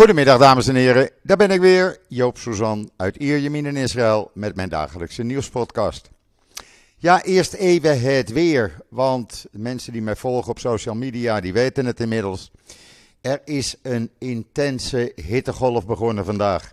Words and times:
Goedemiddag 0.00 0.38
dames 0.38 0.66
en 0.66 0.74
heren, 0.74 1.10
daar 1.22 1.36
ben 1.36 1.50
ik 1.50 1.60
weer, 1.60 1.98
Joop 2.08 2.38
Suzan 2.38 2.90
uit 2.96 3.16
Ierjemien 3.16 3.66
in 3.66 3.76
Israël 3.76 4.30
met 4.34 4.56
mijn 4.56 4.68
dagelijkse 4.68 5.22
nieuwspodcast. 5.22 6.10
Ja, 6.96 7.22
eerst 7.22 7.52
even 7.52 8.00
het 8.00 8.32
weer, 8.32 8.76
want 8.88 9.46
mensen 9.50 9.92
die 9.92 10.02
mij 10.02 10.16
volgen 10.16 10.50
op 10.50 10.58
social 10.58 10.94
media, 10.94 11.40
die 11.40 11.52
weten 11.52 11.86
het 11.86 12.00
inmiddels. 12.00 12.50
Er 13.20 13.40
is 13.44 13.74
een 13.82 14.10
intense 14.18 15.12
hittegolf 15.14 15.86
begonnen 15.86 16.24
vandaag. 16.24 16.72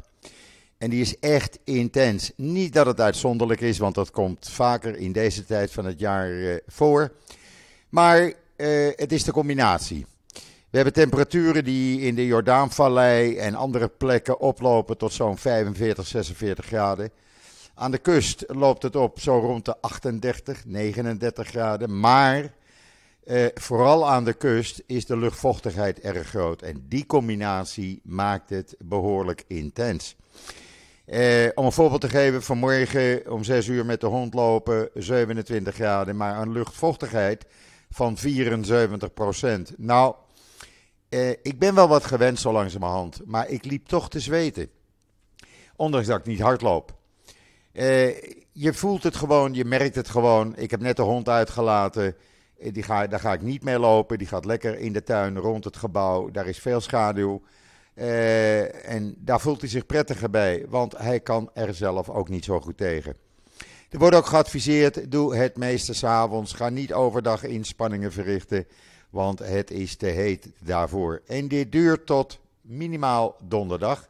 En 0.77 0.89
die 0.89 1.01
is 1.01 1.19
echt 1.19 1.59
intens. 1.63 2.31
Niet 2.35 2.73
dat 2.73 2.85
het 2.85 3.01
uitzonderlijk 3.01 3.61
is, 3.61 3.77
want 3.77 3.95
dat 3.95 4.11
komt 4.11 4.49
vaker 4.49 4.97
in 4.97 5.11
deze 5.11 5.45
tijd 5.45 5.71
van 5.71 5.85
het 5.85 5.99
jaar 5.99 6.31
uh, 6.31 6.55
voor. 6.67 7.11
Maar 7.89 8.21
uh, 8.57 8.89
het 8.95 9.11
is 9.11 9.23
de 9.23 9.31
combinatie. 9.31 10.05
We 10.69 10.75
hebben 10.75 10.93
temperaturen 10.93 11.63
die 11.63 12.01
in 12.01 12.15
de 12.15 12.25
Jordaanvallei 12.25 13.37
en 13.37 13.55
andere 13.55 13.87
plekken 13.87 14.39
oplopen 14.39 14.97
tot 14.97 15.13
zo'n 15.13 15.37
45, 15.37 16.07
46 16.07 16.65
graden. 16.65 17.11
Aan 17.73 17.91
de 17.91 17.97
kust 17.97 18.43
loopt 18.47 18.83
het 18.83 18.95
op 18.95 19.19
zo 19.19 19.39
rond 19.39 19.65
de 19.65 19.81
38, 19.81 20.65
39 20.65 21.47
graden. 21.47 21.99
Maar 21.99 22.53
eh, 23.23 23.45
vooral 23.53 24.09
aan 24.09 24.23
de 24.23 24.33
kust 24.33 24.83
is 24.85 25.05
de 25.05 25.17
luchtvochtigheid 25.17 25.99
erg 25.99 26.27
groot. 26.27 26.61
En 26.61 26.85
die 26.87 27.05
combinatie 27.05 28.01
maakt 28.03 28.49
het 28.49 28.75
behoorlijk 28.79 29.43
intens. 29.47 30.15
Eh, 31.05 31.47
om 31.55 31.65
een 31.65 31.71
voorbeeld 31.71 32.01
te 32.01 32.09
geven, 32.09 32.43
vanmorgen 32.43 33.31
om 33.31 33.43
6 33.43 33.67
uur 33.67 33.85
met 33.85 34.01
de 34.01 34.07
hond 34.07 34.33
lopen, 34.33 34.89
27 34.93 35.75
graden, 35.75 36.17
maar 36.17 36.41
een 36.41 36.51
luchtvochtigheid 36.51 37.45
van 37.89 38.17
74 38.17 39.13
procent. 39.13 39.73
Nou, 39.77 40.15
eh, 41.09 41.29
ik 41.29 41.59
ben 41.59 41.75
wel 41.75 41.87
wat 41.87 42.05
gewend 42.05 42.39
zo 42.39 42.51
langzamerhand, 42.51 43.21
maar 43.25 43.49
ik 43.49 43.65
liep 43.65 43.87
toch 43.87 44.09
te 44.09 44.19
zweten. 44.19 44.69
Ondanks 45.75 46.07
dat 46.07 46.19
ik 46.19 46.25
niet 46.25 46.39
hard 46.39 46.61
loop. 46.61 46.95
Eh, 47.71 48.21
je 48.51 48.73
voelt 48.73 49.03
het 49.03 49.15
gewoon, 49.15 49.53
je 49.53 49.65
merkt 49.65 49.95
het 49.95 50.09
gewoon. 50.09 50.55
Ik 50.55 50.71
heb 50.71 50.81
net 50.81 50.95
de 50.95 51.01
hond 51.01 51.29
uitgelaten. 51.29 52.15
Eh, 52.59 52.73
die 52.73 52.83
ga, 52.83 53.07
daar 53.07 53.19
ga 53.19 53.33
ik 53.33 53.41
niet 53.41 53.63
mee 53.63 53.79
lopen. 53.79 54.17
Die 54.17 54.27
gaat 54.27 54.45
lekker 54.45 54.79
in 54.79 54.93
de 54.93 55.03
tuin 55.03 55.37
rond 55.37 55.63
het 55.63 55.77
gebouw. 55.77 56.31
Daar 56.31 56.47
is 56.47 56.59
veel 56.59 56.81
schaduw. 56.81 57.41
En 57.93 59.15
daar 59.17 59.39
voelt 59.39 59.61
hij 59.61 59.69
zich 59.69 59.85
prettiger 59.85 60.29
bij, 60.29 60.65
want 60.69 60.97
hij 60.97 61.19
kan 61.19 61.49
er 61.53 61.73
zelf 61.73 62.09
ook 62.09 62.29
niet 62.29 62.45
zo 62.45 62.59
goed 62.59 62.77
tegen. 62.77 63.15
Er 63.89 63.99
wordt 63.99 64.15
ook 64.15 64.25
geadviseerd: 64.25 65.11
doe 65.11 65.35
het 65.35 65.57
meeste 65.57 65.93
s'avonds. 65.93 66.53
Ga 66.53 66.69
niet 66.69 66.93
overdag 66.93 67.43
inspanningen 67.43 68.11
verrichten, 68.11 68.67
want 69.09 69.39
het 69.39 69.71
is 69.71 69.95
te 69.95 70.05
heet 70.05 70.49
daarvoor. 70.59 71.21
En 71.27 71.47
dit 71.47 71.71
duurt 71.71 72.05
tot 72.05 72.39
minimaal 72.61 73.35
donderdag. 73.43 74.09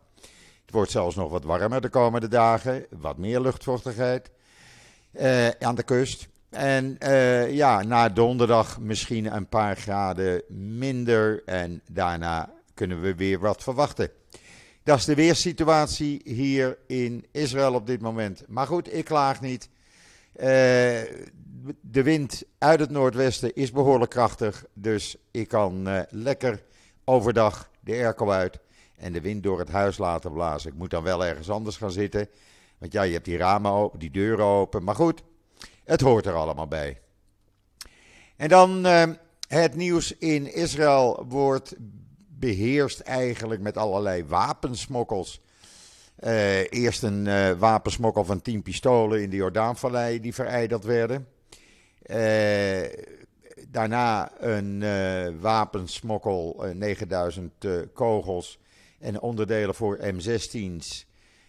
Het 0.65 0.71
wordt 0.75 0.91
zelfs 0.91 1.15
nog 1.15 1.31
wat 1.31 1.43
warmer 1.43 1.81
de 1.81 1.89
komende 1.89 2.27
dagen. 2.27 2.85
Wat 2.89 3.17
meer 3.17 3.39
luchtvochtigheid 3.39 4.29
uh, 5.11 5.47
aan 5.49 5.75
de 5.75 5.83
kust. 5.83 6.27
En 6.49 6.97
uh, 7.03 7.51
ja, 7.51 7.83
na 7.83 8.09
donderdag 8.09 8.79
misschien 8.79 9.35
een 9.35 9.47
paar 9.47 9.75
graden 9.75 10.41
minder. 10.77 11.43
En 11.45 11.81
daarna 11.91 12.53
kunnen 12.73 13.01
we 13.01 13.15
weer 13.15 13.39
wat 13.39 13.63
verwachten. 13.63 14.09
Dat 14.83 14.97
is 14.97 15.05
de 15.05 15.15
weersituatie 15.15 16.21
hier 16.23 16.77
in 16.87 17.25
Israël 17.31 17.73
op 17.73 17.87
dit 17.87 18.01
moment. 18.01 18.43
Maar 18.47 18.67
goed, 18.67 18.93
ik 18.93 19.05
klaag 19.05 19.41
niet. 19.41 19.69
Uh, 20.39 21.01
de 21.81 22.03
wind 22.03 22.43
uit 22.57 22.79
het 22.79 22.89
noordwesten 22.89 23.55
is 23.55 23.71
behoorlijk 23.71 24.11
krachtig. 24.11 24.65
Dus 24.73 25.17
ik 25.31 25.47
kan 25.47 25.87
uh, 25.87 26.01
lekker 26.09 26.63
overdag 27.03 27.69
de 27.79 27.91
airco 27.91 28.29
uit 28.31 28.59
en 28.95 29.13
de 29.13 29.21
wind 29.21 29.43
door 29.43 29.59
het 29.59 29.69
huis 29.69 29.97
laten 29.97 30.33
blazen. 30.33 30.71
Ik 30.71 30.77
moet 30.77 30.89
dan 30.89 31.03
wel 31.03 31.25
ergens 31.25 31.49
anders 31.49 31.77
gaan 31.77 31.91
zitten. 31.91 32.29
Want 32.77 32.91
ja, 32.91 33.01
je 33.01 33.13
hebt 33.13 33.25
die 33.25 33.37
ramen 33.37 33.71
open, 33.71 33.99
die 33.99 34.11
deuren 34.11 34.45
open. 34.45 34.83
Maar 34.83 34.95
goed, 34.95 35.23
het 35.83 36.01
hoort 36.01 36.25
er 36.25 36.33
allemaal 36.33 36.67
bij. 36.67 36.99
En 38.35 38.49
dan 38.49 38.85
uh, 38.85 39.03
het 39.47 39.75
nieuws 39.75 40.17
in 40.17 40.53
Israël 40.53 41.25
wordt 41.27 41.75
beheerst 42.27 42.99
eigenlijk 42.99 43.61
met 43.61 43.77
allerlei 43.77 44.25
wapensmokkels. 44.25 45.41
Uh, 46.19 46.71
eerst 46.71 47.03
een 47.03 47.57
wapensmokkel 47.57 48.25
van 48.25 48.41
10 48.41 48.61
pistolen 48.61 49.21
in 49.21 49.29
de 49.29 49.35
Jordaanvallei 49.35 50.19
die 50.19 50.33
vereideld 50.33 50.83
werden. 50.83 51.27
Uh, 52.09 52.81
daarna 53.67 54.31
een 54.39 54.83
wapensmokkel, 55.39 56.65
9000 56.73 57.53
kogels 57.93 58.59
en 58.99 59.21
onderdelen 59.21 59.75
voor 59.75 59.99
M16's. 60.01 61.05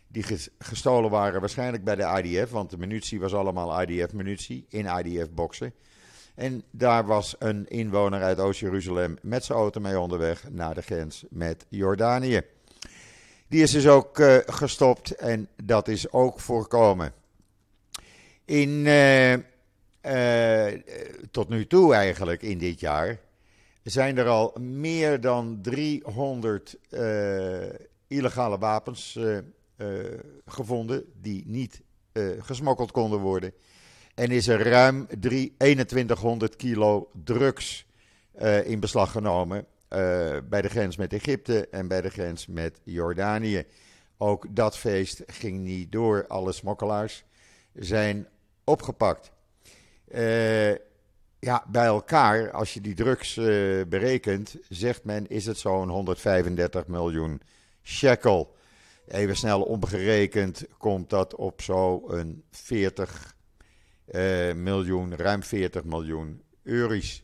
Die 0.09 0.25
gestolen 0.59 1.11
waren 1.11 1.41
waarschijnlijk 1.41 1.85
bij 1.85 1.97
de 1.97 2.23
IDF, 2.23 2.51
want 2.51 2.71
de 2.71 2.79
munitie 2.79 3.21
was 3.21 3.35
allemaal 3.35 3.83
IDF-munitie 3.83 4.67
in 4.69 4.87
IDF-boxen. 4.87 5.73
En 6.35 6.63
daar 6.71 7.07
was 7.07 7.37
een 7.39 7.69
inwoner 7.69 8.23
uit 8.23 8.39
Oost-Jeruzalem 8.39 9.17
met 9.23 9.45
zijn 9.45 9.59
auto 9.59 9.81
mee 9.81 10.01
onderweg 10.01 10.51
naar 10.51 10.75
de 10.75 10.83
grens 10.83 11.25
met 11.31 11.67
Jordanië. 11.69 12.43
Die 13.49 13.63
is 13.63 13.71
dus 13.71 13.89
ook 13.89 14.23
gestopt 14.47 15.11
en 15.11 15.49
dat 15.65 15.89
is 15.89 16.13
ook 16.13 16.41
voorkomen. 16.41 17.13
In, 18.45 18.87
uh, 20.09 20.67
tot 21.31 21.49
nu 21.49 21.67
toe 21.67 21.95
eigenlijk 21.95 22.43
in 22.43 22.59
dit 22.59 22.81
jaar 22.81 23.21
zijn 23.83 24.19
er 24.19 24.27
al 24.27 24.57
meer 24.61 25.21
dan 25.21 25.59
300 25.63 26.79
illegale 28.07 28.59
wapens 28.59 29.19
gevonden 30.47 31.05
die 31.21 31.43
niet 31.47 31.83
gesmokkeld 32.39 32.91
konden 32.91 33.19
worden. 33.19 33.53
En 34.15 34.31
is 34.31 34.49
er 34.49 34.63
ruim 34.63 35.07
3, 35.21 35.55
2100 35.57 36.57
kilo 36.57 37.11
drugs 37.25 37.87
in 38.65 38.81
beslag 38.81 39.11
genomen 39.11 39.67
bij 40.49 40.63
de 40.63 40.69
grens 40.69 40.97
met 40.97 41.13
Egypte 41.13 41.69
en 41.69 41.89
bij 41.89 42.01
de 42.01 42.11
grens 42.11 42.47
met 42.47 42.81
Jordanië. 42.85 43.67
Ook 44.17 44.47
dat 44.51 44.79
feest 44.79 45.23
ging 45.27 45.59
niet 45.59 45.93
door. 45.93 46.27
Alle 46.27 46.53
smokkelaars 46.53 47.25
zijn 47.73 48.29
opgepakt. 48.65 49.33
Uh, 50.15 50.71
ja, 51.41 51.65
bij 51.69 51.85
elkaar, 51.85 52.51
als 52.51 52.75
je 52.75 52.81
die 52.81 52.95
drugs 52.95 53.35
berekent, 53.89 54.57
zegt 54.69 55.05
men 55.05 55.29
is 55.29 55.47
het 55.47 55.59
zo'n 55.59 55.89
135 55.89 56.87
miljoen 56.87 57.41
shekel. 57.83 58.57
Even 59.07 59.37
snel 59.37 59.63
omgerekend 59.63 60.65
komt 60.79 61.11
dat 61.11 61.35
op 61.35 61.63
zo'n 61.63 62.43
40 62.51 63.37
uh, 64.11 64.53
miljoen, 64.53 65.17
ruim 65.17 65.43
40 65.43 65.85
miljoen 65.85 66.43
euro's. 66.63 67.23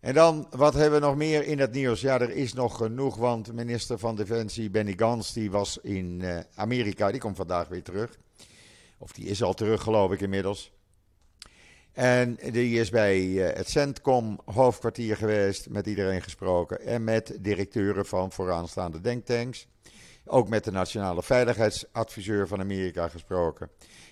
En 0.00 0.14
dan, 0.14 0.46
wat 0.50 0.74
hebben 0.74 1.00
we 1.00 1.06
nog 1.06 1.16
meer 1.16 1.44
in 1.44 1.58
het 1.58 1.72
nieuws? 1.72 2.00
Ja, 2.00 2.20
er 2.20 2.30
is 2.30 2.52
nog 2.52 2.76
genoeg, 2.76 3.16
want 3.16 3.52
minister 3.52 3.98
van 3.98 4.16
Defensie 4.16 4.70
Benny 4.70 4.94
Gans, 4.96 5.32
die 5.32 5.50
was 5.50 5.78
in 5.82 6.22
Amerika, 6.54 7.10
die 7.10 7.20
komt 7.20 7.36
vandaag 7.36 7.68
weer 7.68 7.82
terug. 7.82 8.18
Of 8.98 9.12
die 9.12 9.26
is 9.26 9.42
al 9.42 9.54
terug, 9.54 9.82
geloof 9.82 10.12
ik 10.12 10.20
inmiddels. 10.20 10.72
En 11.92 12.38
die 12.50 12.80
is 12.80 12.90
bij 12.90 13.20
uh, 13.24 13.46
het 13.52 13.68
Centcom 13.68 14.40
hoofdkwartier 14.44 15.16
geweest, 15.16 15.68
met 15.68 15.86
iedereen 15.86 16.22
gesproken. 16.22 16.80
En 16.80 17.04
met 17.04 17.36
directeuren 17.40 18.06
van 18.06 18.32
vooraanstaande 18.32 19.00
denktanks. 19.00 19.66
Ook 20.24 20.48
met 20.48 20.64
de 20.64 20.70
nationale 20.70 21.22
veiligheidsadviseur 21.22 22.48
van 22.48 22.60
Amerika 22.60 23.08
gesproken. 23.08 23.70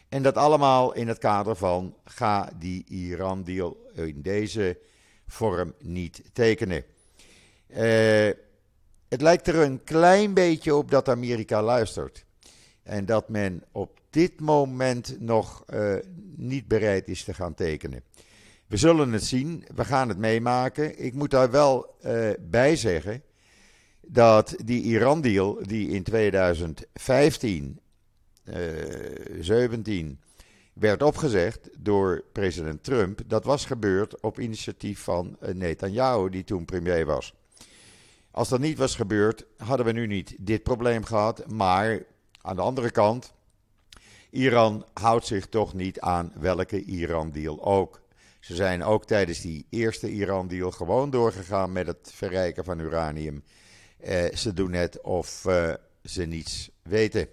En 0.09 0.23
dat 0.23 0.37
allemaal 0.37 0.95
in 0.95 1.09
het 1.09 1.19
kader 1.19 1.57
van 1.57 1.97
ga 2.05 2.53
die 2.59 2.85
Iran-deal 2.89 3.91
in 3.95 4.23
deze 4.23 4.79
vorm 5.27 5.75
niet 5.79 6.23
tekenen. 6.33 6.85
Uh, 7.69 8.31
het 9.09 9.21
lijkt 9.21 9.49
er 9.49 9.55
een 9.55 9.85
klein 9.85 10.35
beetje 10.35 10.75
op 10.75 10.91
dat 10.91 11.09
Amerika 11.09 11.63
luistert. 11.63 12.25
En 12.83 13.07
dat 13.07 13.29
men 13.29 13.65
op 13.73 14.00
dit 14.11 14.41
moment 14.41 15.21
nog 15.21 15.65
uh, 15.75 15.95
niet 16.37 16.69
bereid 16.69 17.09
is 17.09 17.25
te 17.25 17.35
gaan 17.35 17.55
tekenen. 17.55 18.03
We 18.67 18.77
zullen 18.77 19.13
het 19.13 19.25
zien, 19.25 19.65
we 19.75 19.85
gaan 19.85 20.09
het 20.09 20.19
meemaken. 20.19 21.05
Ik 21.05 21.15
moet 21.15 21.31
daar 21.31 21.51
wel 21.51 21.97
uh, 22.07 22.31
bij 22.41 22.77
zeggen 22.77 23.23
dat 24.01 24.57
die 24.65 24.83
Iran-deal, 24.83 25.59
die 25.63 25.89
in 25.89 26.03
2015 26.03 27.81
17 29.41 30.07
eh, 30.09 30.29
werd 30.73 31.03
opgezegd 31.03 31.69
door 31.79 32.25
president 32.33 32.85
Trump. 32.85 33.21
Dat 33.27 33.45
was 33.45 33.65
gebeurd 33.65 34.21
op 34.21 34.39
initiatief 34.39 35.01
van 35.01 35.37
eh, 35.41 35.55
Netanyahu, 35.55 36.31
die 36.31 36.45
toen 36.45 36.65
premier 36.65 37.07
was. 37.07 37.35
Als 38.31 38.49
dat 38.49 38.61
niet 38.61 38.79
was 38.79 38.97
gebeurd, 38.97 39.45
hadden 39.57 39.87
we 39.87 39.93
nu 39.93 40.07
niet 40.07 40.35
dit 40.39 40.63
probleem 40.63 41.05
gehad. 41.05 41.51
Maar 41.51 42.03
aan 42.41 42.57
de 42.57 42.63
andere 42.63 42.91
kant, 42.91 43.33
Iran 44.31 44.85
houdt 44.93 45.27
zich 45.27 45.47
toch 45.47 45.75
niet 45.75 46.01
aan 46.01 46.33
welke 46.35 46.85
Iran-deal 46.85 47.65
ook. 47.65 48.01
Ze 48.41 48.55
zijn 48.55 48.85
ook 48.85 49.05
tijdens 49.05 49.41
die 49.41 49.67
eerste 49.71 50.11
Iran-deal 50.11 50.71
gewoon 50.71 51.11
doorgegaan 51.11 51.73
met 51.73 51.87
het 51.87 52.11
verrijken 52.15 52.65
van 52.65 52.81
uranium. 52.81 53.43
ze 54.35 54.53
doen 54.55 54.71
net 54.71 55.01
of 55.01 55.47
ze 56.05 56.25
niets 56.25 56.71
weten. 56.83 57.29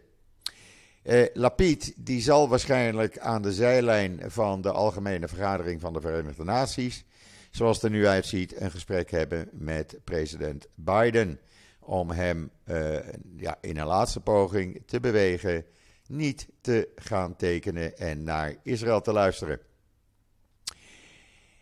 Uh, 1.08 1.26
Lapid 1.34 1.94
die 1.96 2.22
zal 2.22 2.50
waarschijnlijk 2.50 3.20
aan 3.20 3.42
de 3.42 3.54
zijlijn 3.54 4.20
van 4.26 4.62
de 4.62 4.72
Algemene 4.72 5.28
Vergadering 5.28 5.82
van 5.82 5.94
de 5.94 6.02
Verenigde 6.02 6.44
Naties, 6.44 7.06
zoals 7.52 7.76
het 7.76 7.86
er 7.86 7.92
nu 7.92 8.08
uitziet, 8.08 8.62
een 8.62 8.72
gesprek 8.72 9.12
hebben 9.12 9.50
met 9.52 10.00
president 10.04 10.68
Biden. 10.76 11.40
Om 11.80 12.12
hem 12.12 12.50
uh, 12.66 12.96
ja, 13.38 13.58
in 13.62 13.78
een 13.78 13.86
laatste 13.86 14.20
poging 14.20 14.84
te 14.86 15.00
bewegen 15.00 15.66
niet 16.10 16.48
te 16.62 16.88
gaan 16.96 17.36
tekenen 17.36 17.98
en 17.98 18.24
naar 18.24 18.56
Israël 18.64 19.02
te 19.02 19.12
luisteren. 19.12 19.60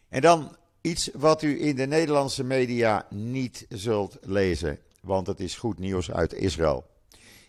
En 0.09 0.21
dan 0.21 0.55
iets 0.81 1.09
wat 1.13 1.41
u 1.41 1.61
in 1.61 1.75
de 1.75 1.85
Nederlandse 1.85 2.43
media 2.43 3.05
niet 3.09 3.65
zult 3.69 4.17
lezen, 4.21 4.79
want 5.01 5.27
het 5.27 5.39
is 5.39 5.55
goed 5.55 5.79
nieuws 5.79 6.11
uit 6.11 6.33
Israël. 6.33 6.85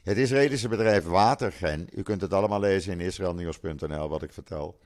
Het 0.03 0.17
Israëlische 0.17 0.69
bedrijf 0.69 1.05
Watergen, 1.05 1.89
u 1.95 2.03
kunt 2.03 2.21
het 2.21 2.33
allemaal 2.33 2.61
lezen 2.61 2.93
in 2.93 3.01
israelnieuws.nl 3.01 4.09
wat 4.09 4.23
ik 4.23 4.33
vertel. 4.33 4.79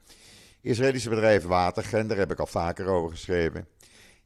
Israëlische 0.60 1.08
bedrijf 1.08 1.44
Watergen, 1.44 2.06
daar 2.06 2.18
heb 2.18 2.30
ik 2.30 2.38
al 2.38 2.46
vaker 2.46 2.86
over 2.86 3.10
geschreven. 3.10 3.68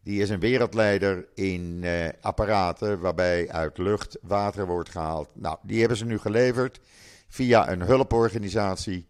Die 0.03 0.23
is 0.23 0.31
een 0.31 0.41
wereldleider 0.41 1.27
in 1.35 1.81
eh, 1.83 2.09
apparaten 2.21 3.01
waarbij 3.01 3.51
uit 3.51 3.79
lucht 3.79 4.19
water 4.23 4.67
wordt 4.67 4.89
gehaald. 4.89 5.31
Nou, 5.35 5.57
die 5.63 5.79
hebben 5.79 5.97
ze 5.97 6.05
nu 6.05 6.19
geleverd 6.19 6.81
via 7.35 7.71
een 7.71 7.83
hulporganisatie 7.83 9.07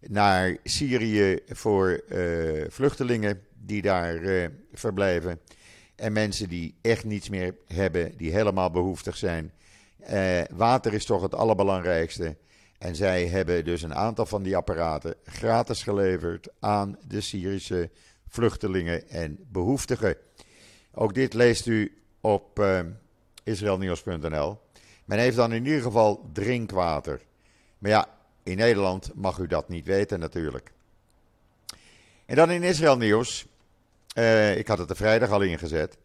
naar 0.00 0.56
Syrië 0.64 1.38
voor 1.48 1.90
eh, 1.90 2.64
vluchtelingen 2.68 3.40
die 3.64 3.82
daar 3.82 4.14
uh, 4.14 4.46
verblijven. 4.72 5.40
En 5.96 6.12
mensen 6.12 6.48
die 6.48 6.74
echt 6.80 7.04
niets 7.04 7.28
meer 7.28 7.54
hebben, 7.66 8.16
die 8.16 8.32
helemaal 8.32 8.70
behoeftig 8.70 9.16
zijn. 9.16 9.52
Uh, 10.10 10.40
water 10.50 10.94
is 10.94 11.04
toch 11.04 11.22
het 11.22 11.34
allerbelangrijkste. 11.34 12.36
En 12.78 12.96
zij 12.96 13.26
hebben 13.26 13.64
dus 13.64 13.82
een 13.82 13.94
aantal 13.94 14.26
van 14.26 14.42
die 14.42 14.56
apparaten 14.56 15.14
gratis 15.24 15.82
geleverd 15.82 16.48
aan 16.60 16.98
de 17.08 17.20
Syrische 17.20 17.90
vluchtelingen 18.28 19.08
en 19.08 19.38
behoeftigen. 19.52 20.16
Ook 20.92 21.14
dit 21.14 21.34
leest 21.34 21.66
u 21.66 22.02
op 22.20 22.64
israelnieuws.nl. 23.44 24.58
Men 25.04 25.18
heeft 25.18 25.36
dan 25.36 25.52
in 25.52 25.64
ieder 25.64 25.82
geval 25.82 26.30
drinkwater. 26.32 27.26
Maar 27.78 27.90
ja, 27.90 28.08
in 28.42 28.56
Nederland 28.56 29.10
mag 29.14 29.38
u 29.38 29.46
dat 29.46 29.68
niet 29.68 29.86
weten 29.86 30.18
natuurlijk. 30.20 30.72
En 32.26 32.36
dan 32.36 32.50
in 32.50 32.62
Israël 32.62 32.96
nieuws. 32.96 33.46
Uh, 34.18 34.56
ik 34.56 34.68
had 34.68 34.78
het 34.78 34.90
er 34.90 34.96
vrijdag 34.96 35.30
al 35.30 35.40
ingezet. 35.40 35.98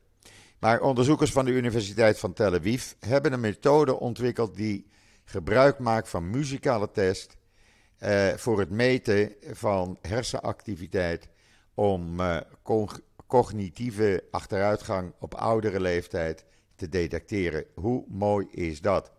Maar 0.60 0.82
onderzoekers 0.82 1.32
van 1.32 1.46
de 1.46 1.52
Universiteit 1.52 2.20
van 2.20 2.34
Tel 2.34 2.54
Aviv 2.54 2.92
hebben 3.00 3.34
een 3.34 3.40
methode 3.40 4.00
ontwikkeld 4.00 4.56
die 4.56 4.86
gebruik 5.26 5.80
maakt 5.80 6.10
van 6.10 6.30
muzikale 6.30 6.92
test 6.92 7.38
uh, 8.00 8.34
voor 8.34 8.60
het 8.60 8.70
meten 8.70 9.36
van 9.52 9.98
hersenactiviteit 10.02 11.30
om 11.74 12.20
uh, 12.20 12.38
cognitieve 13.28 14.24
achteruitgang 14.32 15.14
op 15.20 15.34
oudere 15.34 15.80
leeftijd 15.80 16.46
te 16.76 16.90
detecteren. 16.90 17.66
Hoe 17.74 18.06
mooi 18.08 18.48
is 18.52 18.82
dat? 18.82 19.12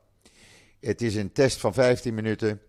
Het 0.84 1.02
is 1.02 1.14
een 1.14 1.32
test 1.32 1.60
van 1.60 1.74
15 1.74 2.14
minuten 2.14 2.60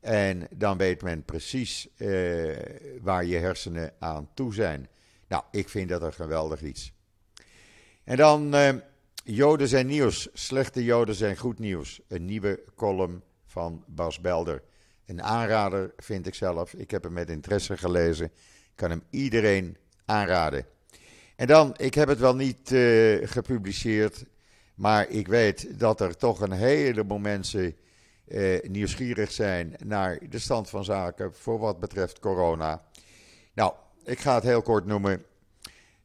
en 0.00 0.48
dan 0.50 0.76
weet 0.76 1.02
men 1.02 1.24
precies 1.24 1.88
uh, 1.96 2.56
waar 3.00 3.24
je 3.24 3.36
hersenen 3.36 3.92
aan 3.98 4.28
toe 4.34 4.54
zijn. 4.54 4.88
Nou, 5.28 5.42
ik 5.50 5.68
vind 5.68 5.88
dat 5.88 6.02
een 6.02 6.12
geweldig 6.12 6.62
iets. 6.62 6.92
En 8.04 8.16
dan 8.16 8.54
uh, 8.54 8.68
Joden 9.24 9.68
zijn 9.68 9.86
nieuws. 9.86 10.28
Slechte 10.32 10.84
Joden 10.84 11.14
zijn 11.14 11.36
goed 11.36 11.58
nieuws. 11.58 12.00
Een 12.08 12.24
nieuwe 12.24 12.62
column 12.76 13.22
van 13.46 13.84
Bas 13.86 14.20
Belder. 14.20 14.62
Een 15.06 15.22
aanrader 15.22 15.92
vind 15.96 16.26
ik 16.26 16.34
zelf. 16.34 16.74
Ik 16.74 16.90
heb 16.90 17.02
hem 17.02 17.12
met 17.12 17.30
interesse 17.30 17.76
gelezen. 17.76 18.26
Ik 18.26 18.32
kan 18.74 18.90
hem 18.90 19.02
iedereen 19.10 19.76
aanraden. 20.04 20.66
En 21.36 21.46
dan, 21.46 21.74
ik 21.76 21.94
heb 21.94 22.08
het 22.08 22.18
wel 22.18 22.34
niet 22.34 22.70
uh, 22.70 23.28
gepubliceerd, 23.28 24.24
maar 24.74 25.08
ik 25.08 25.28
weet 25.28 25.78
dat 25.78 26.00
er 26.00 26.16
toch 26.16 26.40
een 26.40 26.52
heleboel 26.52 27.18
mensen 27.18 27.76
uh, 28.28 28.62
nieuwsgierig 28.62 29.32
zijn 29.32 29.74
naar 29.84 30.18
de 30.28 30.38
stand 30.38 30.68
van 30.68 30.84
zaken 30.84 31.34
voor 31.34 31.58
wat 31.58 31.80
betreft 31.80 32.18
corona. 32.18 32.82
Nou, 33.54 33.72
ik 34.04 34.20
ga 34.20 34.34
het 34.34 34.44
heel 34.44 34.62
kort 34.62 34.86
noemen. 34.86 35.24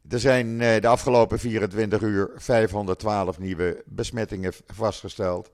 Er 0.10 0.20
zijn 0.20 0.48
uh, 0.48 0.82
de 0.82 0.88
afgelopen 0.88 1.40
24 1.40 2.02
uur 2.02 2.32
512 2.36 3.40
nieuwe 3.40 3.84
besmettingen 3.86 4.54
vastgesteld. 4.66 5.52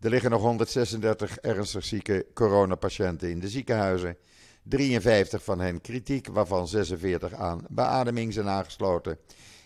Er 0.00 0.10
liggen 0.10 0.30
nog 0.30 0.42
136 0.42 1.38
ernstig 1.38 1.84
zieke 1.84 2.26
coronapatiënten 2.34 3.30
in 3.30 3.40
de 3.40 3.48
ziekenhuizen. 3.48 4.16
53 4.62 5.44
van 5.44 5.60
hen 5.60 5.80
kritiek, 5.80 6.28
waarvan 6.28 6.68
46 6.68 7.32
aan 7.34 7.64
beademing 7.68 8.32
zijn 8.32 8.48
aangesloten. 8.48 9.18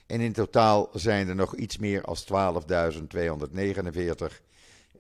En 0.07 0.21
in 0.21 0.33
totaal 0.33 0.89
zijn 0.93 1.29
er 1.29 1.35
nog 1.35 1.57
iets 1.57 1.79
meer 1.79 2.03
dan 2.03 2.25
12.249 2.25 2.27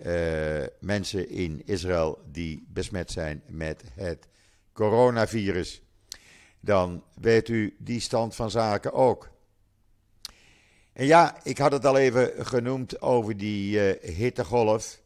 uh, 0.06 0.62
mensen 0.80 1.28
in 1.28 1.62
Israël 1.64 2.18
die 2.30 2.66
besmet 2.68 3.10
zijn 3.10 3.42
met 3.46 3.82
het 3.94 4.28
coronavirus. 4.72 5.82
Dan 6.60 7.04
weet 7.20 7.48
u 7.48 7.76
die 7.78 8.00
stand 8.00 8.34
van 8.34 8.50
zaken 8.50 8.92
ook. 8.92 9.30
En 10.92 11.06
ja, 11.06 11.36
ik 11.42 11.58
had 11.58 11.72
het 11.72 11.86
al 11.86 11.96
even 11.96 12.46
genoemd 12.46 13.02
over 13.02 13.36
die 13.36 13.96
uh, 13.96 14.14
hittegolf. 14.14 15.00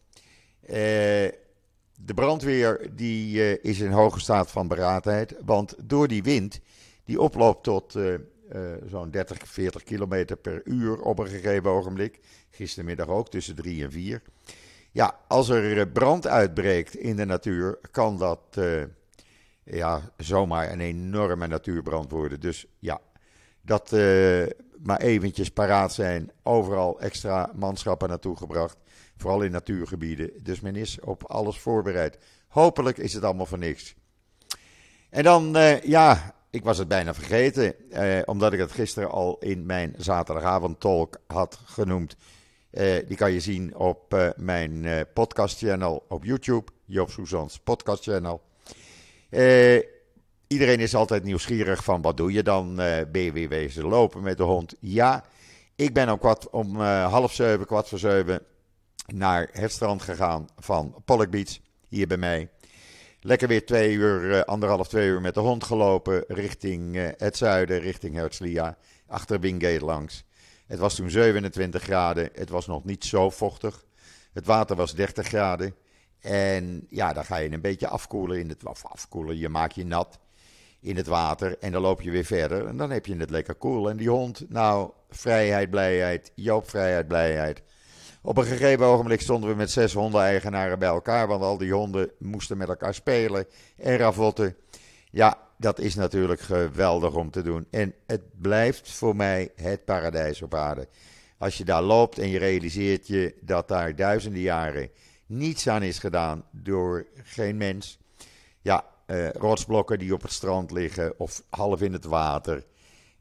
Uh, 0.63 0.75
de 0.75 2.15
brandweer 2.15 2.91
die, 2.95 3.61
is 3.61 3.81
in 3.81 3.91
hoge 3.91 4.21
staat 4.21 4.51
van 4.51 4.69
beraadheid. 4.69 5.35
Want 5.45 5.75
door 5.85 6.09
die 6.09 6.23
wind, 6.23 6.61
die 7.05 7.21
oploopt 7.21 7.63
tot 7.63 7.95
zo'n 8.87 9.11
30, 9.11 9.39
40 9.49 9.83
kilometer 9.83 10.37
per 10.37 10.61
uur 10.65 11.01
op 11.01 11.19
een 11.19 11.29
gegeven 11.29 11.71
ogenblik. 11.71 12.21
Gistermiddag 12.51 13.09
ook 13.09 13.31
tussen 13.31 13.55
3 13.55 13.85
en 13.85 13.93
4. 13.93 14.23
Ja, 14.91 15.19
als 15.29 15.49
er 15.49 15.89
brand 15.89 16.27
uitbreekt 16.27 16.97
in 16.97 17.17
de 17.17 17.25
natuur, 17.25 17.79
kan 17.91 18.19
dat 18.19 18.41
ja, 19.65 20.13
zomaar 20.17 20.73
een 20.73 20.81
enorme 20.81 21.47
natuurbrand 21.47 22.11
worden. 22.11 22.41
Dus 22.41 22.67
ja, 22.79 23.01
dat 23.61 23.91
maar 24.83 25.01
eventjes 25.01 25.51
paraat 25.51 25.93
zijn. 25.93 26.31
Overal 26.43 27.01
extra 27.01 27.51
manschappen 27.55 28.09
naartoe 28.09 28.37
gebracht. 28.37 28.77
Vooral 29.17 29.43
in 29.43 29.51
natuurgebieden. 29.51 30.31
Dus 30.43 30.61
men 30.61 30.77
is 30.77 31.01
op 31.01 31.25
alles 31.25 31.59
voorbereid. 31.59 32.19
Hopelijk 32.49 32.99
is 32.99 33.13
het 33.13 33.25
allemaal 33.25 33.47
voor 33.47 33.59
niks. 33.59 33.95
En 35.11 35.23
dan, 35.23 35.57
ja, 35.83 36.35
ik 36.51 36.65
was 36.65 36.79
het 36.79 36.89
bijna 36.89 37.15
vergeten. 37.15 37.75
Uh, 37.91 38.19
omdat 38.25 38.53
ik 38.53 38.59
het 38.59 38.73
gisteren 38.73 39.11
al 39.11 39.39
in 39.39 39.67
mijn 39.67 39.95
zaterdagavond-talk 39.97 41.21
had 41.27 41.61
genoemd. 41.65 42.17
Uh, 42.71 42.97
die 43.07 43.17
kan 43.17 43.33
je 43.33 43.41
zien 43.41 43.77
op 43.77 44.33
mijn 44.37 45.07
podcast-channel 45.15 46.05
op 46.09 46.25
YouTube. 46.25 46.73
Joop 46.85 47.11
Soezans 47.11 47.59
podcast-channel. 47.59 48.43
Iedereen 50.47 50.81
is 50.81 50.95
altijd 50.95 51.25
nieuwsgierig 51.25 51.85
van 51.85 52.03
wat 52.03 52.17
doe 52.17 52.33
je 52.33 52.43
dan? 52.43 52.71
Uh, 52.71 52.97
ben 53.13 53.23
je 53.23 53.33
lopen 53.83 54.23
met 54.23 54.37
de 54.37 54.43
hond? 54.43 54.75
Ja, 54.81 55.25
ik 55.77 55.95
ben 55.95 56.11
om, 56.11 56.19
kwart, 56.19 56.51
om 56.51 56.81
half 56.81 57.33
zeven, 57.33 57.67
kwart 57.67 57.89
voor 57.89 57.99
zeven 57.99 58.43
naar 59.07 59.49
het 59.53 59.73
strand 59.73 60.03
gegaan 60.03 60.49
van 60.57 61.03
Pollock 61.05 61.31
Beach, 61.31 61.59
hier 61.89 62.07
bij 62.07 62.17
mij. 62.17 62.49
Lekker 63.21 63.49
weer 63.49 63.67
twee 63.67 63.93
uur, 63.93 64.23
uh, 64.25 64.41
anderhalf, 64.41 64.89
twee 64.89 65.09
uur 65.09 65.21
met 65.21 65.35
de 65.35 65.41
hond 65.41 65.65
gelopen 65.65 66.25
richting 66.29 67.15
het 67.17 67.37
zuiden, 67.37 67.79
richting 67.79 68.15
Herzliya, 68.15 68.77
achter 69.07 69.41
Wingate 69.41 69.85
langs. 69.85 70.25
Het 70.67 70.79
was 70.79 70.95
toen 70.95 71.11
27 71.11 71.83
graden, 71.83 72.31
het 72.35 72.49
was 72.49 72.67
nog 72.67 72.85
niet 72.85 73.05
zo 73.05 73.31
vochtig. 73.31 73.85
Het 74.33 74.47
water 74.47 74.77
was 74.77 74.95
30 74.95 75.27
graden. 75.27 75.75
En 76.21 76.87
ja, 76.89 77.13
dan 77.13 77.25
ga 77.25 77.37
je 77.37 77.53
een 77.53 77.61
beetje 77.61 77.89
afkoelen 77.89 78.39
in 78.39 78.49
het, 78.49 78.65
of 78.67 78.85
afkoelen, 78.87 79.39
je 79.39 79.49
maakt 79.49 79.75
je 79.75 79.85
nat 79.85 80.19
in 80.81 80.97
het 80.97 81.07
water 81.07 81.59
en 81.59 81.73
dan 81.73 81.83
loop 81.83 82.01
je 82.01 82.11
weer 82.11 82.25
verder 82.25 82.67
en 82.67 82.77
dan 82.77 82.91
heb 82.91 83.07
je 83.07 83.17
het 83.17 83.31
lekker 83.31 83.59
cool. 83.59 83.91
En 83.91 83.97
die 83.97 84.11
hond, 84.11 84.45
nou, 84.49 84.91
vrijheid, 85.11 85.71
blijheid, 85.71 86.33
Joop, 86.35 86.71
vrijheid, 86.71 87.09
blijheid. 87.09 87.63
Op 88.23 88.37
een 88.37 88.45
gegeven 88.45 88.87
ogenblik 88.87 89.21
stonden 89.21 89.51
we 89.51 89.57
met 89.57 89.71
zes 89.71 89.93
hondeneigenaren 89.93 90.79
bij 90.79 90.89
elkaar, 90.89 91.27
want 91.27 91.43
al 91.43 91.59
die 91.59 91.73
honden 91.73 92.11
moesten 92.19 92.57
met 92.57 92.69
elkaar 92.69 92.95
spelen 92.95 93.47
en 93.77 93.97
ravotten. 93.97 94.57
Ja, 95.11 95.39
dat 95.57 95.79
is 95.79 95.95
natuurlijk 95.95 96.41
geweldig 96.41 97.15
om 97.15 97.31
te 97.31 97.43
doen. 97.43 97.67
En 97.71 97.95
het 98.07 98.23
blijft 98.41 98.91
voor 98.91 99.17
mij 99.17 99.51
het 99.55 99.85
paradijs 99.85 100.43
op 100.43 100.55
aarde. 100.55 100.89
Als 101.39 101.59
je 101.59 101.65
daar 101.65 101.83
loopt 101.83 102.19
en 102.19 102.29
je 102.29 102.39
realiseert 102.39 103.07
je 103.07 103.35
dat 103.41 103.69
daar 103.69 103.97
duizenden 103.97 104.41
jaren 104.41 104.91
niets 105.27 105.69
aan 105.69 105.83
is 105.83 105.99
gedaan 105.99 106.45
door 106.51 107.07
geen 107.23 107.57
mens. 107.57 107.99
Ja, 108.61 108.85
uh, 109.07 109.31
rotsblokken 109.31 109.99
die 109.99 110.15
op 110.15 110.23
het 110.23 110.33
strand 110.33 110.71
liggen 110.71 111.15
of 111.19 111.43
half 111.51 111.81
in 111.81 111.93
het 111.93 112.05
water. 112.05 112.65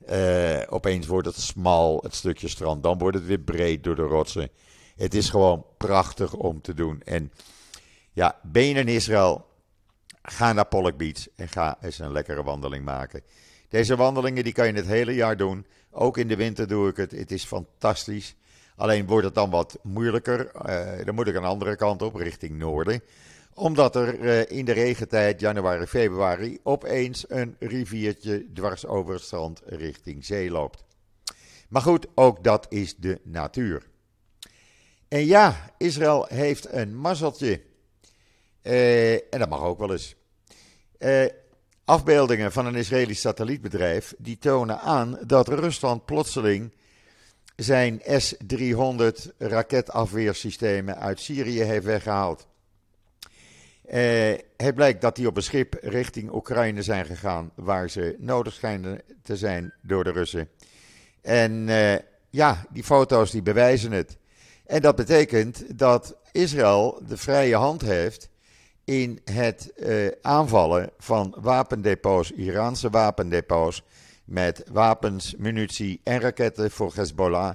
Uh, 0.10 0.62
opeens 0.70 1.08
wordt 1.08 1.28
het 1.28 1.36
smal, 1.36 2.00
het 2.04 2.16
stukje 2.16 2.48
strand. 2.48 2.84
Dan 2.84 2.98
wordt 2.98 3.18
het 3.18 3.26
weer 3.26 3.40
breed 3.40 3.84
door 3.84 3.96
de 3.96 4.02
rotsen. 4.02 4.50
Het 4.98 5.14
is 5.14 5.30
gewoon 5.30 5.66
prachtig 5.78 6.34
om 6.34 6.62
te 6.62 6.74
doen. 6.74 7.02
En 7.06 7.32
ja, 8.12 8.40
ben 8.44 8.76
in 8.76 8.88
Israël, 8.88 9.46
ga 10.22 10.54
naar 10.54 10.68
Pollock 10.68 10.98
Beach 10.98 11.28
en 11.36 11.48
ga 11.48 11.78
eens 11.82 12.00
een 12.00 12.12
lekkere 12.12 12.44
wandeling 12.44 12.86
maken. 12.86 13.22
Deze 13.70 13.96
wandelingen 13.96 14.44
die 14.44 14.54
kan 14.54 14.68
je 14.68 14.74
het 14.74 14.86
hele 14.86 15.16
jaar 15.16 15.38
doen. 15.38 15.66
Ook 15.92 16.18
in 16.18 16.28
de 16.28 16.36
winter 16.36 16.68
doe 16.68 16.90
ik 16.90 16.98
het. 16.98 17.12
Het 17.12 17.32
is 17.32 17.46
fantastisch. 17.46 18.36
Alleen 18.76 19.06
wordt 19.06 19.26
het 19.26 19.36
dan 19.36 19.50
wat 19.50 19.80
moeilijker. 19.84 20.52
Uh, 20.70 21.06
dan 21.06 21.16
moet 21.16 21.28
ik 21.28 21.36
een 21.36 21.44
andere 21.44 21.76
kant 21.76 22.02
op, 22.02 22.16
richting 22.16 22.58
noorden. 22.58 23.02
Omdat 23.54 23.96
er 23.96 24.20
uh, 24.20 24.58
in 24.58 24.66
de 24.66 24.72
regentijd, 24.72 25.40
januari, 25.40 25.86
februari, 25.86 26.60
opeens 26.64 27.26
een 27.28 27.56
riviertje 27.60 28.46
dwars 28.54 28.86
over 28.86 29.14
het 29.14 29.24
strand 29.24 29.62
richting 29.66 30.26
zee 30.26 30.52
loopt. 30.52 30.84
Maar 31.70 31.82
goed, 31.82 32.08
ook 32.16 32.44
dat 32.44 32.66
is 32.70 32.96
de 32.96 33.20
natuur. 33.24 33.84
En 35.08 35.26
ja, 35.26 35.74
Israël 35.78 36.26
heeft 36.30 36.72
een 36.72 36.98
mazzeltje. 36.98 37.62
Uh, 38.64 39.14
en 39.14 39.40
dat 39.40 39.50
mag 39.50 39.62
ook 39.62 39.80
wel 39.80 39.92
eens. 39.92 40.16
afbeeldingen 41.86 42.52
van 42.52 42.66
een 42.66 42.76
Israëlisch 42.76 43.22
satellietbedrijf 43.22 44.14
die 44.18 44.38
tonen 44.38 44.80
aan 44.80 45.20
dat 45.26 45.48
Rusland 45.48 46.06
plotseling 46.06 46.74
zijn 47.56 48.02
S-300 48.06 49.38
raketafweersystemen 49.38 50.98
uit 50.98 51.20
Syrië 51.20 51.62
heeft 51.62 51.86
weggehaald. 51.86 52.48
Uh, 53.92 54.34
het 54.58 54.76
blijkt 54.76 55.02
dat 55.02 55.16
die 55.16 55.28
op 55.28 55.36
een 55.36 55.44
schip 55.44 55.78
richting 55.82 56.34
Oekraïne 56.34 56.84
zijn 56.84 57.06
gegaan, 57.06 57.52
waar 57.56 57.90
ze 57.90 58.16
nodig 58.20 58.54
schijnen 58.54 59.02
te 59.24 59.38
zijn 59.38 59.74
door 59.82 60.04
de 60.04 60.12
Russen. 60.12 60.50
En 61.22 61.68
ja, 62.30 62.66
die 62.70 62.84
foto's 62.84 63.32
die 63.32 63.42
bewijzen 63.42 63.92
het. 63.92 64.18
En 64.68 64.82
dat 64.82 64.96
betekent 64.96 65.80
dat 65.80 66.16
Israël 66.32 67.02
de 67.08 67.18
vrije 67.18 67.56
hand 67.56 67.82
heeft 67.82 68.30
in 68.84 69.20
het 69.24 69.72
uh, 69.76 70.08
aanvallen 70.22 70.90
van 70.98 71.36
wapendepots, 71.40 72.32
Iraanse 72.32 72.90
wapendepots, 72.90 73.84
met 74.26 74.64
wapens, 74.72 75.36
munitie 75.38 76.02
en 76.04 76.20
raketten 76.20 76.72
voor 76.72 76.92
Hezbollah 76.96 77.54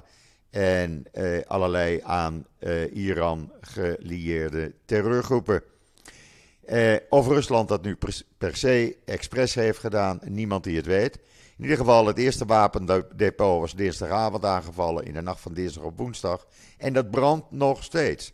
en 0.49 1.03
uh, 1.13 1.41
allerlei 1.47 1.99
aan 2.03 2.45
uh, 2.59 2.95
Iran 2.95 3.51
gelieerde 3.61 4.73
terreurgroepen. 4.85 5.63
Uh, 6.69 6.95
of 7.09 7.27
Rusland 7.27 7.67
dat 7.67 7.83
nu 7.83 7.97
per 8.37 8.55
se 8.57 8.97
expres 9.05 9.53
heeft 9.53 9.79
gedaan, 9.79 10.19
niemand 10.23 10.63
die 10.63 10.75
het 10.75 10.85
weet. 10.85 11.19
In 11.57 11.63
ieder 11.63 11.77
geval, 11.77 12.05
het 12.05 12.17
eerste 12.17 12.45
wapendepot 12.45 13.59
was 13.59 13.75
dinsdagavond 13.75 14.45
aangevallen 14.45 15.05
in 15.05 15.13
de 15.13 15.21
nacht 15.21 15.41
van 15.41 15.53
dinsdag 15.53 15.83
op 15.83 15.97
woensdag. 15.97 16.47
En 16.77 16.93
dat 16.93 17.11
brandt 17.11 17.51
nog 17.51 17.83
steeds. 17.83 18.33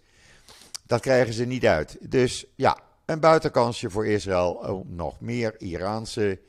Dat 0.86 1.01
krijgen 1.01 1.33
ze 1.33 1.45
niet 1.45 1.65
uit. 1.65 1.98
Dus 2.00 2.45
ja, 2.55 2.79
een 3.05 3.19
buitenkansje 3.19 3.89
voor 3.89 4.07
Israël 4.07 4.51
om 4.51 4.83
nog 4.88 5.19
meer 5.19 5.55
Iraanse 5.57 6.39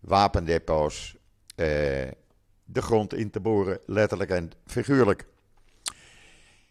wapendepots 0.00 1.16
eh, 1.54 1.66
de 2.64 2.82
grond 2.82 3.14
in 3.14 3.30
te 3.30 3.40
boren, 3.40 3.78
letterlijk 3.86 4.30
en 4.30 4.50
figuurlijk. 4.66 5.26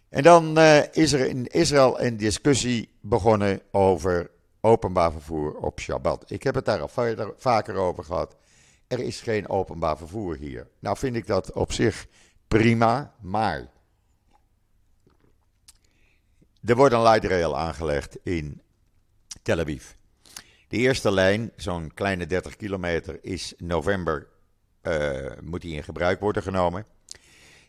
En 0.10 0.24
dan 0.24 0.60
uh, 0.60 0.84
is 0.92 1.14
er 1.14 1.28
in 1.28 1.48
Israël 1.48 2.02
een 2.02 2.18
discussie 2.18 2.90
begonnen 3.02 3.62
over 3.72 4.30
openbaar 4.62 5.12
vervoer 5.12 5.56
op 5.56 5.80
Shabbat. 5.80 6.32
Ik 6.32 6.44
heb 6.44 6.56
het 6.56 6.66
daar 6.66 6.82
al 6.82 6.90
vaker 7.38 7.76
over 7.76 8.04
gehad. 8.04 8.36
Er 8.88 9.00
is 9.00 9.22
geen 9.22 9.50
openbaar 9.50 9.98
vervoer 9.98 10.36
hier. 10.36 10.68
Nou 10.80 10.98
vind 10.98 11.16
ik 11.16 11.28
dat 11.28 11.52
op 11.52 11.72
zich 11.72 12.08
prima, 12.48 13.14
maar 13.22 13.72
er 16.64 16.76
wordt 16.76 16.94
een 16.94 17.02
light 17.02 17.26
rail 17.26 17.58
aangelegd 17.58 18.18
in 18.24 18.62
Tel 19.42 19.60
Aviv. 19.60 19.86
De 20.68 20.78
eerste 20.78 21.12
lijn, 21.12 21.52
zo'n 21.56 21.92
kleine 21.94 22.26
30 22.26 22.56
kilometer, 22.56 23.20
is 23.22 23.54
november 23.58 24.28
uh, 24.84 25.32
moet 25.42 25.62
die 25.62 25.76
in 25.76 25.84
gebruik 25.84 26.20
worden 26.20 26.44
genomen. 26.44 26.86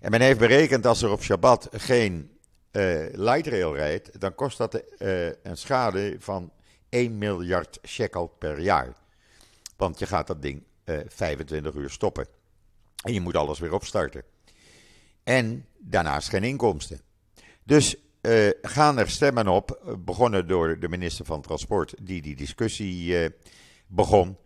En 0.00 0.10
men 0.10 0.20
heeft 0.20 0.38
berekend 0.38 0.86
als 0.86 1.02
er 1.02 1.10
op 1.10 1.22
Shabbat 1.22 1.68
geen 1.72 2.38
uh, 2.72 3.06
light 3.12 3.46
rail 3.46 3.74
rijdt, 3.74 4.20
dan 4.20 4.34
kost 4.34 4.58
dat 4.58 4.82
uh, 4.98 5.26
een 5.26 5.56
schade 5.56 6.16
van 6.18 6.52
1 6.88 7.18
miljard 7.18 7.78
shekel 7.86 8.26
per 8.26 8.60
jaar. 8.60 8.92
Want 9.76 9.98
je 9.98 10.06
gaat 10.06 10.26
dat 10.26 10.42
ding 10.42 10.62
25 11.08 11.74
uur 11.74 11.90
stoppen. 11.90 12.26
En 13.02 13.12
je 13.12 13.20
moet 13.20 13.36
alles 13.36 13.58
weer 13.58 13.72
opstarten. 13.72 14.22
En 15.22 15.66
daarnaast 15.78 16.28
geen 16.28 16.44
inkomsten. 16.44 17.00
Dus 17.62 17.96
gaan 18.62 18.98
er 18.98 19.10
stemmen 19.10 19.48
op, 19.48 19.96
begonnen 19.98 20.48
door 20.48 20.78
de 20.78 20.88
minister 20.88 21.24
van 21.24 21.40
Transport, 21.40 21.94
die 22.02 22.22
die 22.22 22.36
discussie 22.36 23.30
begon 23.86 24.36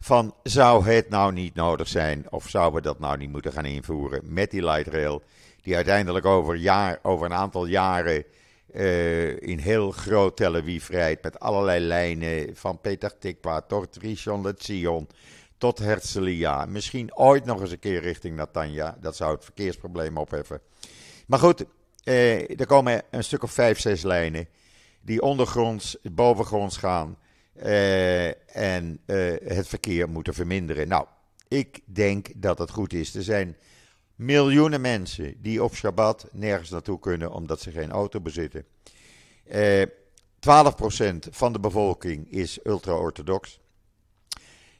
van 0.00 0.34
zou 0.42 0.84
het 0.84 1.08
nou 1.08 1.32
niet 1.32 1.54
nodig 1.54 1.88
zijn 1.88 2.32
of 2.32 2.48
zouden 2.48 2.74
we 2.74 2.80
dat 2.80 2.98
nou 2.98 3.16
niet 3.16 3.30
moeten 3.30 3.52
gaan 3.52 3.64
invoeren 3.64 4.20
met 4.24 4.50
die 4.50 4.64
light 4.64 4.86
rail 4.86 5.22
die 5.62 5.74
uiteindelijk 5.74 6.24
over, 6.24 6.54
jaar, 6.54 6.98
over 7.02 7.26
een 7.26 7.32
aantal 7.32 7.66
jaren 7.66 8.24
uh, 8.74 9.40
in 9.40 9.58
heel 9.58 9.90
groot 9.90 10.36
Tel 10.36 10.56
Aviv 10.56 10.88
rijdt 10.88 11.22
met 11.22 11.40
allerlei 11.40 11.80
lijnen 11.80 12.56
van 12.56 12.80
Peter 12.80 13.18
Tikwa 13.18 13.60
tot 13.60 13.96
Rishon 13.96 14.42
LeZion 14.42 15.08
tot 15.58 15.78
Herzliya. 15.78 16.64
Misschien 16.64 17.16
ooit 17.16 17.44
nog 17.44 17.60
eens 17.60 17.70
een 17.70 17.78
keer 17.78 18.00
richting 18.00 18.36
Natanja. 18.36 18.96
Dat 19.00 19.16
zou 19.16 19.34
het 19.34 19.44
verkeersprobleem 19.44 20.16
opheffen. 20.16 20.60
Maar 21.26 21.38
goed, 21.38 21.64
uh, 22.04 22.60
er 22.60 22.66
komen 22.66 23.02
een 23.10 23.24
stuk 23.24 23.42
of 23.42 23.52
vijf, 23.52 23.80
zes 23.80 24.02
lijnen 24.02 24.48
die 25.00 25.22
ondergronds, 25.22 25.96
bovengronds 26.12 26.76
gaan. 26.76 27.18
Uh, 27.62 28.56
en 28.56 29.00
het 29.44 29.68
verkeer 29.68 30.08
moeten 30.08 30.34
verminderen. 30.34 30.88
Nou, 30.88 31.06
ik 31.48 31.80
denk 31.84 32.28
dat 32.36 32.58
het 32.58 32.70
goed 32.70 32.92
is. 32.92 33.14
Er 33.14 33.22
zijn 33.22 33.56
miljoenen 34.16 34.80
mensen 34.80 35.34
die 35.42 35.64
op 35.64 35.74
Shabbat 35.74 36.28
nergens 36.32 36.70
naartoe 36.70 36.98
kunnen 36.98 37.32
omdat 37.32 37.60
ze 37.60 37.70
geen 37.70 37.90
auto 37.90 38.20
bezitten. 38.20 38.64
Eh, 39.44 39.82
12% 40.38 41.28
van 41.30 41.52
de 41.52 41.60
bevolking 41.60 42.30
is 42.30 42.58
ultra-orthodox. 42.64 43.60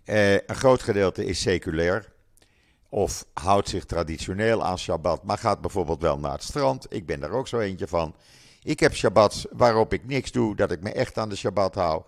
een 0.05 0.43
groot 0.47 0.83
gedeelte 0.83 1.25
is 1.25 1.41
seculair. 1.41 2.15
Of 2.89 3.27
houdt 3.33 3.69
zich 3.69 3.85
traditioneel 3.85 4.65
aan 4.65 4.79
Shabbat, 4.79 5.25
maar 5.25 5.39
gaat 5.39 5.61
bijvoorbeeld 5.61 6.03
wel 6.03 6.19
naar 6.19 6.33
het 6.33 6.43
strand. 6.43 6.87
Ik 6.89 7.07
ben 7.07 7.21
daar 7.21 7.31
ook 7.31 7.49
zo 7.49 7.59
eentje 7.59 7.87
van. 7.87 8.15
Ik 8.63 8.81
heb 8.81 8.95
Shabbats 8.95 9.47
waarop 9.51 9.93
ik 9.93 10.07
niks 10.07 10.33
doe, 10.33 10.57
dat 10.57 10.71
ik 10.71 10.83
me 10.83 10.93
echt 10.93 11.19
aan 11.19 11.29
de 11.29 11.37
Shabbat 11.37 11.75
hou. 11.75 12.03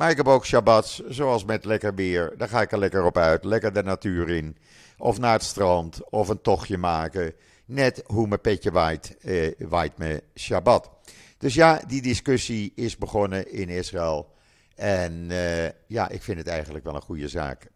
Maar 0.00 0.10
ik 0.10 0.16
heb 0.16 0.28
ook 0.28 0.46
Shabbats, 0.46 1.02
zoals 1.08 1.44
met 1.44 1.64
lekker 1.64 1.94
weer. 1.94 2.34
Daar 2.36 2.48
ga 2.48 2.60
ik 2.60 2.72
er 2.72 2.78
lekker 2.78 3.04
op 3.04 3.16
uit, 3.16 3.44
lekker 3.44 3.72
de 3.72 3.82
natuur 3.82 4.28
in. 4.28 4.56
Of 4.98 5.18
naar 5.18 5.32
het 5.32 5.42
strand, 5.42 6.10
of 6.10 6.28
een 6.28 6.40
tochtje 6.40 6.78
maken. 6.78 7.34
Net 7.64 8.02
hoe 8.06 8.26
mijn 8.26 8.40
petje 8.40 8.70
waait, 8.70 9.16
eh, 9.18 9.52
waait 9.58 9.98
me 9.98 10.22
Shabbat. 10.34 10.90
Dus 11.38 11.54
ja, 11.54 11.80
die 11.86 12.02
discussie 12.02 12.72
is 12.74 12.96
begonnen 12.96 13.52
in 13.52 13.68
Israël. 13.68 14.32
En 14.74 15.30
eh, 15.30 15.70
ja, 15.86 16.08
ik 16.08 16.22
vind 16.22 16.38
het 16.38 16.48
eigenlijk 16.48 16.84
wel 16.84 16.94
een 16.94 17.02
goede 17.02 17.28
zaak. 17.28 17.66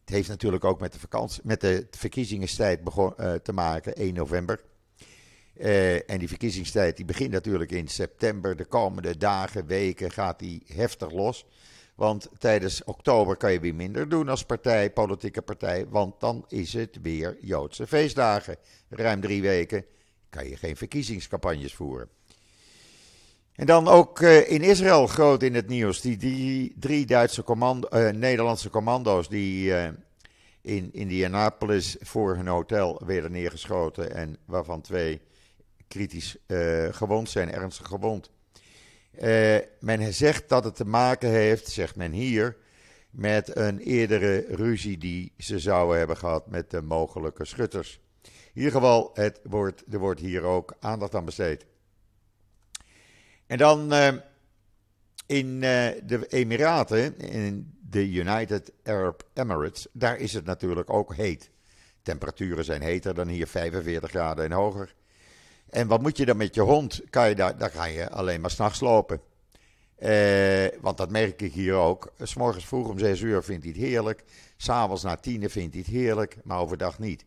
Het 0.00 0.14
heeft 0.14 0.28
natuurlijk 0.28 0.64
ook 0.64 0.80
met 0.80 0.92
de, 0.92 0.98
vakantie, 0.98 1.40
met 1.44 1.60
de 1.60 1.86
verkiezingstijd 1.90 2.84
begon, 2.84 3.14
uh, 3.20 3.32
te 3.32 3.52
maken, 3.52 3.94
1 3.94 4.14
november. 4.14 4.60
Uh, 5.58 6.10
en 6.10 6.18
die 6.18 6.28
verkiezingstijd 6.28 6.96
die 6.96 7.04
begint 7.04 7.30
natuurlijk 7.30 7.70
in 7.70 7.88
september. 7.88 8.56
De 8.56 8.64
komende 8.64 9.16
dagen, 9.16 9.66
weken 9.66 10.10
gaat 10.10 10.38
die 10.38 10.62
heftig 10.66 11.10
los. 11.10 11.46
Want 11.94 12.28
tijdens 12.38 12.84
oktober 12.84 13.36
kan 13.36 13.52
je 13.52 13.60
weer 13.60 13.74
minder 13.74 14.08
doen 14.08 14.28
als 14.28 14.44
partij, 14.44 14.90
politieke 14.90 15.42
partij. 15.42 15.86
Want 15.88 16.20
dan 16.20 16.44
is 16.48 16.72
het 16.72 16.98
weer 17.02 17.36
Joodse 17.40 17.86
feestdagen. 17.86 18.56
Ruim 18.88 19.20
drie 19.20 19.42
weken 19.42 19.84
kan 20.30 20.48
je 20.48 20.56
geen 20.56 20.76
verkiezingscampagnes 20.76 21.74
voeren. 21.74 22.08
En 23.54 23.66
dan 23.66 23.88
ook 23.88 24.20
uh, 24.20 24.50
in 24.50 24.62
Israël 24.62 25.06
groot 25.06 25.42
in 25.42 25.54
het 25.54 25.68
nieuws. 25.68 26.00
Die, 26.00 26.16
die 26.16 26.74
drie 26.78 27.06
Duitse 27.06 27.42
commando, 27.42 27.88
uh, 27.92 28.10
Nederlandse 28.10 28.70
commando's 28.70 29.28
die 29.28 29.72
in 30.62 30.92
Indianapolis 30.92 31.96
voor 32.00 32.36
hun 32.36 32.46
hotel 32.46 33.02
werden 33.04 33.32
neergeschoten. 33.32 34.14
En 34.14 34.36
waarvan 34.44 34.80
twee 34.80 35.20
kritisch 35.88 36.36
uh, 36.46 36.88
gewond 36.90 37.30
zijn, 37.30 37.52
ernstig 37.52 37.86
gewond. 37.86 38.30
Uh, 39.22 39.56
men 39.80 40.14
zegt 40.14 40.48
dat 40.48 40.64
het 40.64 40.76
te 40.76 40.84
maken 40.84 41.30
heeft, 41.30 41.68
zegt 41.68 41.96
men 41.96 42.12
hier, 42.12 42.56
met 43.10 43.56
een 43.56 43.78
eerdere 43.78 44.46
ruzie 44.48 44.98
die 44.98 45.32
ze 45.38 45.58
zouden 45.58 45.98
hebben 45.98 46.16
gehad 46.16 46.46
met 46.46 46.70
de 46.70 46.82
mogelijke 46.82 47.44
schutters. 47.44 48.00
In 48.22 48.62
ieder 48.62 48.72
geval, 48.72 49.10
het 49.14 49.40
wordt, 49.42 49.84
er 49.90 49.98
wordt 49.98 50.20
hier 50.20 50.42
ook 50.42 50.74
aandacht 50.80 51.14
aan 51.14 51.24
besteed. 51.24 51.66
En 53.46 53.58
dan 53.58 53.92
uh, 53.92 54.08
in 55.26 55.60
de 55.60 56.26
Emiraten, 56.28 57.18
in 57.18 57.76
de 57.80 58.10
United 58.10 58.72
Arab 58.84 59.28
Emirates, 59.34 59.86
daar 59.92 60.16
is 60.16 60.32
het 60.32 60.44
natuurlijk 60.44 60.90
ook 60.90 61.14
heet. 61.14 61.50
Temperaturen 62.02 62.64
zijn 62.64 62.82
heter 62.82 63.14
dan 63.14 63.28
hier, 63.28 63.46
45 63.46 64.10
graden 64.10 64.44
en 64.44 64.52
hoger. 64.52 64.94
En 65.70 65.86
wat 65.86 66.02
moet 66.02 66.16
je 66.16 66.24
dan 66.24 66.36
met 66.36 66.54
je 66.54 66.60
hond? 66.60 67.02
Kan 67.10 67.28
je 67.28 67.34
daar, 67.34 67.58
daar 67.58 67.70
ga 67.70 67.84
je 67.84 68.10
alleen 68.10 68.40
maar 68.40 68.50
s'nachts 68.50 68.80
lopen. 68.80 69.20
Eh, 69.96 70.66
want 70.80 70.96
dat 70.96 71.10
merk 71.10 71.42
ik 71.42 71.52
hier 71.52 71.74
ook. 71.74 72.12
S 72.22 72.34
morgens 72.34 72.66
vroeg 72.66 72.88
om 72.88 72.98
6 72.98 73.20
uur 73.20 73.42
vindt 73.42 73.64
hij 73.64 73.72
het 73.72 73.82
heerlijk. 73.82 74.24
S'avonds 74.56 75.02
na 75.02 75.16
10 75.16 75.50
vindt 75.50 75.74
hij 75.74 75.82
het 75.86 75.94
heerlijk, 75.94 76.36
maar 76.44 76.58
overdag 76.58 76.98
niet. 76.98 77.24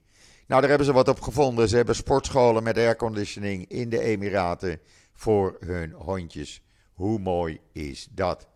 Nou, 0.47 0.61
daar 0.61 0.69
hebben 0.69 0.87
ze 0.87 0.93
wat 0.93 1.07
op 1.07 1.21
gevonden. 1.21 1.69
Ze 1.69 1.75
hebben 1.75 1.95
sportscholen 1.95 2.63
met 2.63 2.77
airconditioning 2.77 3.69
in 3.69 3.89
de 3.89 3.99
Emiraten 3.99 4.79
voor 5.13 5.57
hun 5.59 5.91
hondjes. 5.91 6.61
Hoe 6.93 7.19
mooi 7.19 7.59
is 7.71 8.07
dat? 8.11 8.47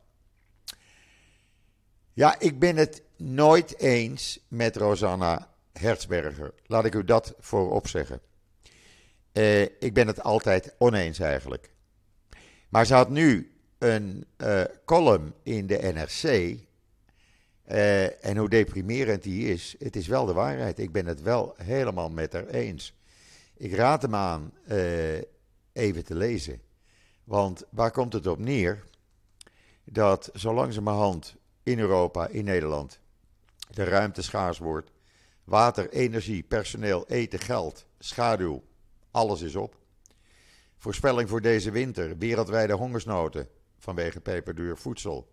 Ja, 2.13 2.39
ik 2.39 2.59
ben 2.59 2.75
het 2.75 3.03
nooit 3.17 3.79
eens 3.79 4.39
met 4.47 4.75
Rosanna 4.75 5.49
Hertzberger. 5.73 6.53
Laat 6.65 6.85
ik 6.85 6.95
u 6.95 7.03
dat 7.03 7.33
voorop 7.39 7.87
zeggen. 7.87 8.21
Uh, 9.33 9.61
ik 9.61 9.93
ben 9.93 10.07
het 10.07 10.23
altijd 10.23 10.75
oneens 10.77 11.19
eigenlijk. 11.19 11.73
Maar 12.69 12.85
ze 12.85 12.93
had 12.93 13.09
nu 13.09 13.51
een 13.77 14.25
uh, 14.37 14.63
column 14.85 15.33
in 15.43 15.67
de 15.67 15.77
NRC. 15.77 16.57
Uh, 17.71 18.25
en 18.25 18.37
hoe 18.37 18.49
deprimerend 18.49 19.23
die 19.23 19.47
is, 19.47 19.75
het 19.79 19.95
is 19.95 20.07
wel 20.07 20.25
de 20.25 20.33
waarheid. 20.33 20.79
Ik 20.79 20.91
ben 20.91 21.05
het 21.05 21.21
wel 21.21 21.55
helemaal 21.57 22.09
met 22.09 22.33
haar 22.33 22.47
eens. 22.47 22.93
Ik 23.57 23.73
raad 23.73 24.01
hem 24.01 24.15
aan 24.15 24.53
even 25.73 26.05
te 26.05 26.15
lezen. 26.15 26.61
Want 27.23 27.63
waar 27.69 27.91
komt 27.91 28.13
het 28.13 28.27
op 28.27 28.39
neer? 28.39 28.83
Dat 29.83 30.29
zo 30.33 30.53
langzamerhand 30.53 31.35
in 31.63 31.79
Europa, 31.79 32.27
in 32.27 32.43
Nederland, 32.43 32.99
de 33.69 33.83
ruimte 33.83 34.21
schaars 34.21 34.57
wordt. 34.57 34.91
Water, 35.43 35.89
energie, 35.89 36.43
personeel, 36.43 37.07
eten, 37.07 37.39
geld, 37.39 37.85
schaduw, 37.99 38.63
alles 39.13 39.41
is 39.41 39.55
op. 39.55 39.77
Voorspelling 40.77 41.29
voor 41.29 41.41
deze 41.41 41.71
winter: 41.71 42.17
wereldwijde 42.17 42.73
hongersnoten 42.73 43.47
vanwege 43.77 44.19
peperduur 44.19 44.77
voedsel 44.77 45.31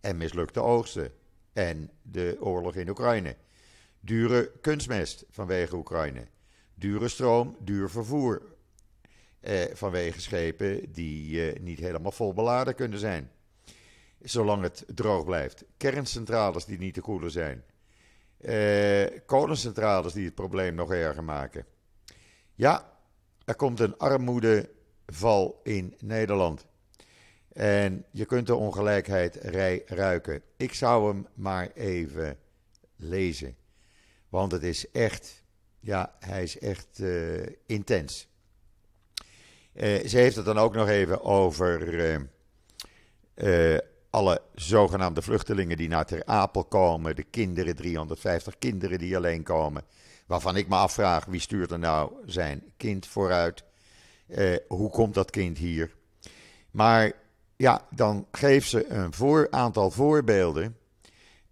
en 0.00 0.16
mislukte 0.16 0.60
oogsten 0.60 1.12
en 1.52 1.90
de 2.02 2.36
oorlog 2.40 2.74
in 2.74 2.88
Oekraïne. 2.88 3.36
Dure 4.00 4.52
kunstmest 4.60 5.24
vanwege 5.30 5.76
Oekraïne. 5.76 6.26
Dure 6.74 7.08
stroom, 7.08 7.56
duur 7.60 7.90
vervoer 7.90 8.42
eh, 9.40 9.64
vanwege 9.72 10.20
schepen 10.20 10.92
die 10.92 11.50
eh, 11.50 11.60
niet 11.60 11.78
helemaal 11.78 12.12
vol 12.12 12.34
beladen 12.34 12.74
kunnen 12.74 12.98
zijn. 12.98 13.30
Zolang 14.20 14.62
het 14.62 14.84
droog 14.94 15.24
blijft. 15.24 15.64
Kerncentrales 15.76 16.64
die 16.64 16.78
niet 16.78 16.94
te 16.94 17.00
koelen 17.00 17.30
zijn. 17.30 17.64
Eh, 18.40 19.20
kolencentrales 19.26 20.12
die 20.12 20.24
het 20.24 20.34
probleem 20.34 20.74
nog 20.74 20.92
erger 20.92 21.24
maken. 21.24 21.66
Ja, 22.54 22.95
er 23.46 23.54
komt 23.54 23.80
een 23.80 23.96
armoedeval 23.96 25.60
in 25.62 25.94
Nederland. 26.00 26.66
En 27.52 28.04
je 28.10 28.24
kunt 28.24 28.46
de 28.46 28.54
ongelijkheid 28.54 29.36
ruiken. 29.86 30.42
Ik 30.56 30.74
zou 30.74 31.08
hem 31.08 31.26
maar 31.34 31.70
even 31.74 32.38
lezen. 32.96 33.56
Want 34.28 34.52
het 34.52 34.62
is 34.62 34.90
echt, 34.90 35.42
ja, 35.80 36.14
hij 36.18 36.42
is 36.42 36.58
echt 36.58 36.98
uh, 36.98 37.46
intens. 37.66 38.28
Uh, 39.74 40.06
ze 40.06 40.18
heeft 40.18 40.36
het 40.36 40.44
dan 40.44 40.58
ook 40.58 40.74
nog 40.74 40.88
even 40.88 41.22
over 41.22 41.94
uh, 43.34 43.78
alle 44.10 44.42
zogenaamde 44.54 45.22
vluchtelingen 45.22 45.76
die 45.76 45.88
naar 45.88 46.06
Ter 46.06 46.24
Apel 46.24 46.64
komen. 46.64 47.16
De 47.16 47.24
kinderen, 47.30 47.76
350 47.76 48.58
kinderen 48.58 48.98
die 48.98 49.16
alleen 49.16 49.42
komen. 49.42 49.82
Waarvan 50.26 50.56
ik 50.56 50.68
me 50.68 50.74
afvraag, 50.74 51.24
wie 51.24 51.40
stuurt 51.40 51.70
er 51.70 51.78
nou 51.78 52.12
zijn 52.24 52.62
kind 52.76 53.06
vooruit? 53.06 53.64
hoe 54.68 54.90
komt 54.90 55.14
dat 55.14 55.30
kind 55.30 55.58
hier? 55.58 55.94
Maar 56.70 57.12
ja, 57.56 57.86
dan 57.90 58.26
geeft 58.32 58.68
ze 58.68 58.86
een 58.86 59.12
voor, 59.12 59.46
aantal 59.50 59.90
voorbeelden. 59.90 60.76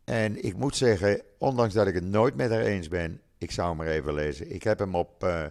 En 0.05 0.45
ik 0.45 0.57
moet 0.57 0.77
zeggen, 0.77 1.23
ondanks 1.39 1.75
dat 1.75 1.87
ik 1.87 1.95
het 1.95 2.05
nooit 2.05 2.35
met 2.35 2.51
haar 2.51 2.61
eens 2.61 2.89
ben, 2.89 3.21
ik 3.39 3.51
zou 3.51 3.69
hem 3.69 3.77
maar 3.77 3.87
even 3.87 4.15
lezen. 4.15 4.55
Ik 4.55 4.63
heb 4.63 4.79
hem 4.79 4.95
op 4.95 5.25
uh, 5.25 5.45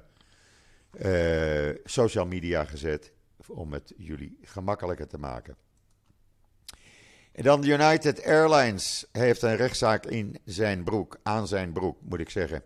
uh, 1.01 1.75
social 1.83 2.25
media 2.25 2.63
gezet 2.63 3.11
om 3.47 3.73
het 3.73 3.93
jullie 3.97 4.37
gemakkelijker 4.41 5.07
te 5.07 5.17
maken. 5.17 5.55
En 7.31 7.43
dan 7.43 7.63
United 7.63 8.25
Airlines 8.25 9.05
heeft 9.11 9.41
een 9.41 9.55
rechtszaak 9.55 10.05
in 10.05 10.37
zijn 10.45 10.83
broek, 10.83 11.19
aan 11.23 11.47
zijn 11.47 11.71
broek 11.71 11.97
moet 12.01 12.19
ik 12.19 12.29
zeggen. 12.29 12.63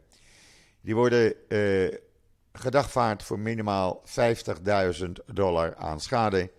Die 0.87 0.95
worden 0.95 1.33
uh, 1.47 1.93
gedagvaard 2.53 3.23
voor 3.23 3.39
minimaal 3.39 4.03
50.000 4.05 5.05
dollar 5.25 5.75
aan 5.75 5.99
schade 5.99 6.51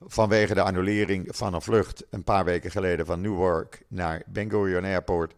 vanwege 0.00 0.54
de 0.54 0.62
annulering 0.62 1.36
van 1.36 1.54
een 1.54 1.62
vlucht 1.62 2.04
een 2.10 2.24
paar 2.24 2.44
weken 2.44 2.70
geleden 2.70 3.06
van 3.06 3.20
Newark 3.20 3.82
naar 3.88 4.22
Ben 4.26 4.84
Airport. 4.84 5.34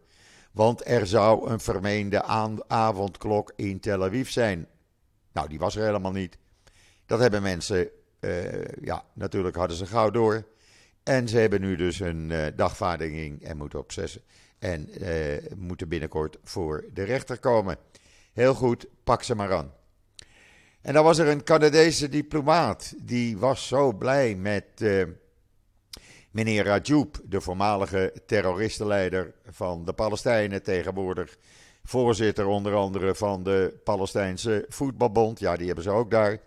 Want 0.51 0.87
er 0.87 1.07
zou 1.07 1.49
een 1.49 1.59
vermeende 1.59 2.23
avondklok 2.67 3.53
in 3.55 3.79
Tel 3.79 4.03
Aviv 4.03 4.29
zijn. 4.29 4.67
Nou, 5.31 5.47
die 5.47 5.59
was 5.59 5.75
er 5.75 5.85
helemaal 5.85 6.11
niet. 6.11 6.37
Dat 7.05 7.19
hebben 7.19 7.41
mensen, 7.41 7.89
uh, 8.19 8.65
ja, 8.81 9.05
natuurlijk 9.13 9.55
hadden 9.55 9.77
ze 9.77 9.85
gauw 9.85 10.09
door. 10.09 10.47
En 11.03 11.27
ze 11.27 11.37
hebben 11.37 11.61
nu 11.61 11.75
dus 11.75 11.99
een 11.99 12.29
uh, 12.29 12.45
dagvaarding 12.55 13.43
en 13.43 13.57
moeten 13.57 13.79
op 13.79 13.91
zes. 13.91 14.19
En 14.59 14.89
moeten 15.55 15.87
binnenkort 15.87 16.37
voor 16.43 16.85
de 16.93 17.03
rechter 17.03 17.39
komen. 17.39 17.77
Heel 18.33 18.53
goed, 18.53 18.85
pak 19.03 19.23
ze 19.23 19.35
maar 19.35 19.53
aan. 19.53 19.73
En 20.81 20.93
dan 20.93 21.03
was 21.03 21.17
er 21.17 21.27
een 21.27 21.43
Canadese 21.43 22.09
diplomaat. 22.09 22.93
Die 23.01 23.37
was 23.37 23.67
zo 23.67 23.93
blij 23.93 24.35
met 24.35 24.65
uh, 24.77 25.03
meneer 26.31 26.63
Rajoub, 26.63 27.21
de 27.25 27.41
voormalige 27.41 28.13
terroristenleider 28.25 29.33
van 29.49 29.85
de 29.85 29.93
Palestijnen, 29.93 30.63
tegenwoordig 30.63 31.37
voorzitter 31.83 32.45
onder 32.45 32.75
andere 32.75 33.15
van 33.15 33.43
de 33.43 33.79
Palestijnse 33.83 34.65
Voetbalbond. 34.69 35.39
Ja, 35.39 35.55
die 35.55 35.65
hebben 35.65 35.83
ze 35.83 35.89
ook 35.89 36.11
daar. 36.11 36.39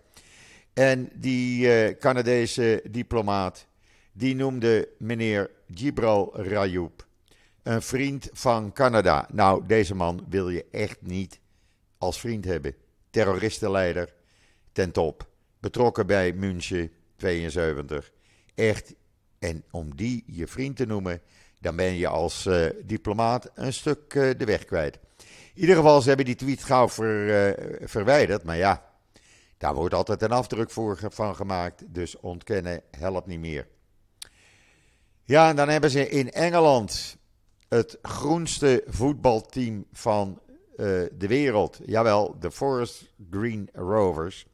En 0.73 1.09
die 1.15 1.67
uh, 1.67 1.97
Canadese 1.99 2.83
diplomaat, 2.91 3.67
die 4.11 4.35
noemde 4.35 4.89
meneer 4.97 5.49
Gibral 5.73 6.41
Rajoub 6.41 7.05
een 7.63 7.81
vriend 7.81 8.29
van 8.33 8.73
Canada. 8.73 9.27
Nou, 9.31 9.63
deze 9.67 9.95
man 9.95 10.25
wil 10.29 10.49
je 10.49 10.65
echt 10.71 10.97
niet 11.01 11.39
als 12.05 12.19
vriend 12.19 12.45
hebben. 12.45 12.75
Terroristenleider 13.09 14.13
ten 14.71 14.91
top. 14.91 15.27
Betrokken 15.59 16.07
bij 16.07 16.33
München 16.33 16.91
72. 17.15 18.11
Echt. 18.55 18.93
En 19.39 19.63
om 19.71 19.95
die 19.95 20.23
je 20.27 20.47
vriend 20.47 20.75
te 20.75 20.85
noemen, 20.85 21.21
dan 21.59 21.75
ben 21.75 21.93
je 21.95 22.07
als 22.07 22.45
uh, 22.45 22.65
diplomaat 22.83 23.51
een 23.53 23.73
stuk 23.73 24.13
uh, 24.13 24.29
de 24.37 24.45
weg 24.45 24.65
kwijt. 24.65 24.99
In 25.53 25.61
ieder 25.61 25.75
geval, 25.75 26.01
ze 26.01 26.07
hebben 26.07 26.25
die 26.25 26.35
tweet 26.35 26.63
gauw 26.63 26.85
uh, 26.85 27.51
verwijderd. 27.81 28.43
Maar 28.43 28.57
ja, 28.57 28.85
daar 29.57 29.73
wordt 29.73 29.93
altijd 29.93 30.21
een 30.21 30.31
afdruk 30.31 30.71
voor 30.71 30.99
van 31.09 31.35
gemaakt. 31.35 31.83
Dus 31.93 32.19
ontkennen 32.19 32.81
helpt 32.91 33.27
niet 33.27 33.39
meer. 33.39 33.67
Ja, 35.23 35.49
en 35.49 35.55
dan 35.55 35.69
hebben 35.69 35.89
ze 35.89 36.09
in 36.09 36.31
Engeland 36.31 37.17
het 37.67 37.97
groenste 38.01 38.83
voetbalteam 38.87 39.85
van 39.91 40.39
de 40.77 41.27
wereld. 41.27 41.79
Jawel, 41.85 42.35
de 42.39 42.51
Forest 42.51 43.13
Green 43.31 43.69
Rovers 43.73 44.45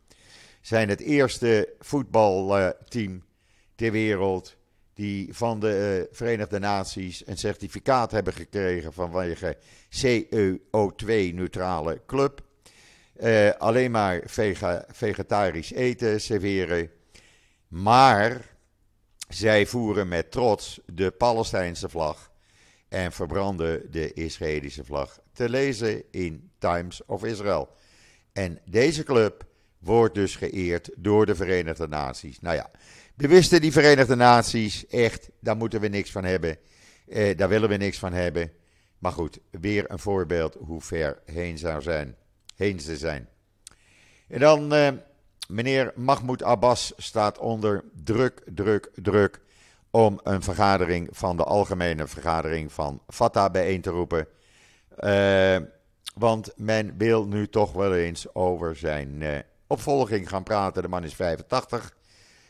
zijn 0.62 0.90
het 0.90 1.00
eerste 1.00 1.74
voetbalteam 1.80 3.24
ter 3.76 3.92
wereld 3.92 4.56
die 4.94 5.34
van 5.34 5.60
de 5.60 6.08
eh, 6.10 6.16
Verenigde 6.16 6.60
Naties 6.60 7.28
een 7.28 7.38
certificaat 7.38 8.12
hebben 8.12 8.34
gekregen 8.34 8.94
vanwege 8.94 9.58
CO2-neutrale 9.90 12.02
club. 12.06 12.42
Uh, 13.24 13.50
alleen 13.58 13.92
maar 13.92 14.22
vegetarisch 14.88 15.72
eten 15.72 16.22
serveren. 16.22 16.90
Maar 17.68 18.56
zij 19.30 19.66
voeren 19.66 20.08
met 20.08 20.32
trots 20.32 20.80
de 20.86 21.12
Palestijnse 21.12 21.90
vlag 21.90 22.31
en 22.92 23.12
verbranden 23.12 23.92
de 23.92 24.14
Israëlische 24.14 24.84
vlag. 24.84 25.20
Te 25.34 25.50
lezen 25.50 26.04
in 26.12 26.52
Times 26.58 27.06
of 27.06 27.24
Israel. 27.24 27.70
En 28.34 28.60
deze 28.66 29.04
club 29.04 29.46
wordt 29.80 30.16
dus 30.16 30.36
geëerd 30.36 30.90
door 30.98 31.26
de 31.26 31.36
Verenigde 31.36 31.88
Naties. 31.88 32.40
Nou 32.40 32.56
ja, 32.56 32.72
we 33.16 33.28
wisten 33.28 33.62
die 33.62 33.72
Verenigde 33.72 34.16
Naties 34.16 34.88
echt, 34.88 35.30
daar 35.40 35.58
moeten 35.58 35.82
we 35.82 35.88
niks 35.88 36.12
van 36.12 36.24
hebben. 36.24 36.58
Eh, 37.08 37.38
daar 37.38 37.50
willen 37.50 37.70
we 37.70 37.76
niks 37.76 38.00
van 38.00 38.14
hebben. 38.14 38.52
Maar 38.98 39.12
goed, 39.12 39.40
weer 39.52 39.92
een 39.92 40.00
voorbeeld 40.00 40.58
hoe 40.60 40.82
ver 40.82 41.20
heen 41.26 41.58
zou 41.58 41.82
zijn. 41.82 42.16
Heen 42.56 42.80
ze 42.80 42.98
zijn. 42.98 43.30
En 44.28 44.40
dan, 44.40 44.74
eh, 44.74 44.92
meneer 45.48 45.92
Mahmoud 45.96 46.44
Abbas 46.44 46.94
staat 46.98 47.38
onder 47.38 47.84
druk, 48.04 48.42
druk, 48.46 48.90
druk 48.96 49.40
om 49.92 50.20
een 50.24 50.42
vergadering 50.42 51.10
van 51.12 51.38
de 51.38 51.44
algemene 51.44 52.08
vergadering 52.08 52.72
van 52.72 53.02
Fatah 53.08 53.52
bijeen 53.52 53.82
te 53.82 53.90
roepen. 53.90 54.28
Uh, 55.00 55.58
want 56.16 56.54
men 56.56 56.98
wil 56.98 57.28
nu 57.28 57.48
toch 57.48 57.72
wel 57.72 57.96
eens 57.96 58.36
over 58.36 58.76
zijn 58.76 59.22
uh, 59.22 59.38
opvolging 59.68 60.30
gaan 60.30 60.44
praten. 60.44 60.82
De 60.82 60.88
man 60.88 61.04
is 61.04 61.16
85 61.16 61.96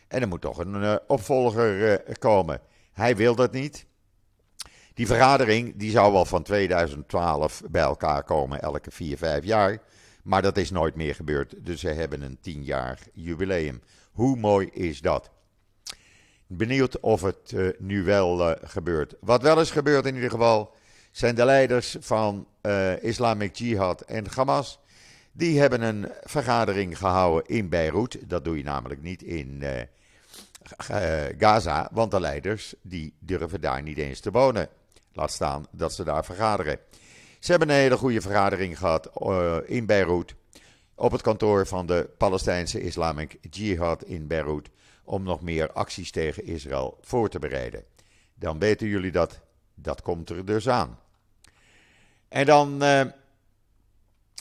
en 0.07 0.21
er 0.21 0.27
moet 0.27 0.41
toch 0.41 0.57
een 0.57 0.99
opvolger 1.07 2.03
komen. 2.19 2.61
Hij 2.93 3.15
wil 3.15 3.35
dat 3.35 3.51
niet. 3.51 3.85
Die 4.93 5.07
vergadering 5.07 5.73
die 5.75 5.91
zou 5.91 6.13
wel 6.13 6.25
van 6.25 6.43
2012 6.43 7.61
bij 7.69 7.81
elkaar 7.81 8.23
komen, 8.23 8.61
elke 8.61 8.91
4, 8.91 9.17
5 9.17 9.43
jaar. 9.43 9.81
Maar 10.23 10.41
dat 10.41 10.57
is 10.57 10.71
nooit 10.71 10.95
meer 10.95 11.15
gebeurd. 11.15 11.55
Dus 11.57 11.79
ze 11.79 11.89
hebben 11.89 12.21
een 12.21 12.37
10 12.41 12.63
jaar 12.63 12.99
jubileum. 13.13 13.81
Hoe 14.11 14.35
mooi 14.35 14.67
is 14.67 15.01
dat? 15.01 15.31
Benieuwd 16.53 16.99
of 16.99 17.21
het 17.21 17.51
uh, 17.51 17.69
nu 17.77 18.03
wel 18.03 18.49
uh, 18.49 18.55
gebeurt. 18.63 19.15
Wat 19.19 19.41
wel 19.41 19.59
is 19.59 19.71
gebeurd 19.71 20.05
in 20.05 20.15
ieder 20.15 20.29
geval, 20.29 20.73
zijn 21.11 21.35
de 21.35 21.45
leiders 21.45 21.95
van 21.99 22.47
uh, 22.61 23.03
Islamic 23.03 23.55
Jihad 23.55 24.01
en 24.01 24.25
Hamas. 24.35 24.79
Die 25.31 25.59
hebben 25.59 25.81
een 25.81 26.11
vergadering 26.23 26.97
gehouden 26.97 27.55
in 27.55 27.69
Beirut. 27.69 28.17
Dat 28.29 28.43
doe 28.43 28.57
je 28.57 28.63
namelijk 28.63 29.01
niet 29.01 29.23
in 29.23 29.63
Gaza, 31.37 31.89
want 31.91 32.11
de 32.11 32.19
leiders 32.19 32.73
die 32.81 33.13
durven 33.19 33.61
daar 33.61 33.81
niet 33.81 33.97
eens 33.97 34.19
te 34.19 34.31
wonen. 34.31 34.69
Laat 35.13 35.31
staan 35.31 35.65
dat 35.71 35.93
ze 35.93 36.03
daar 36.03 36.25
vergaderen. 36.25 36.79
Ze 37.39 37.51
hebben 37.51 37.69
een 37.69 37.75
hele 37.75 37.97
goede 37.97 38.21
vergadering 38.21 38.77
gehad 38.77 39.09
in 39.65 39.85
Beirut. 39.85 40.35
Op 40.95 41.11
het 41.11 41.21
kantoor 41.21 41.67
van 41.67 41.85
de 41.85 42.09
Palestijnse 42.17 42.81
Islamic 42.81 43.37
Jihad 43.49 44.03
in 44.03 44.27
Beirut. 44.27 44.69
Om 45.11 45.23
nog 45.23 45.41
meer 45.41 45.71
acties 45.71 46.11
tegen 46.11 46.45
Israël 46.45 46.97
voor 47.01 47.29
te 47.29 47.39
bereiden. 47.39 47.83
Dan 48.33 48.59
weten 48.59 48.87
jullie 48.87 49.11
dat. 49.11 49.39
Dat 49.75 50.01
komt 50.01 50.29
er 50.29 50.45
dus 50.45 50.69
aan. 50.69 50.99
En 52.27 52.45
dan. 52.45 52.83
Uh, 52.83 53.01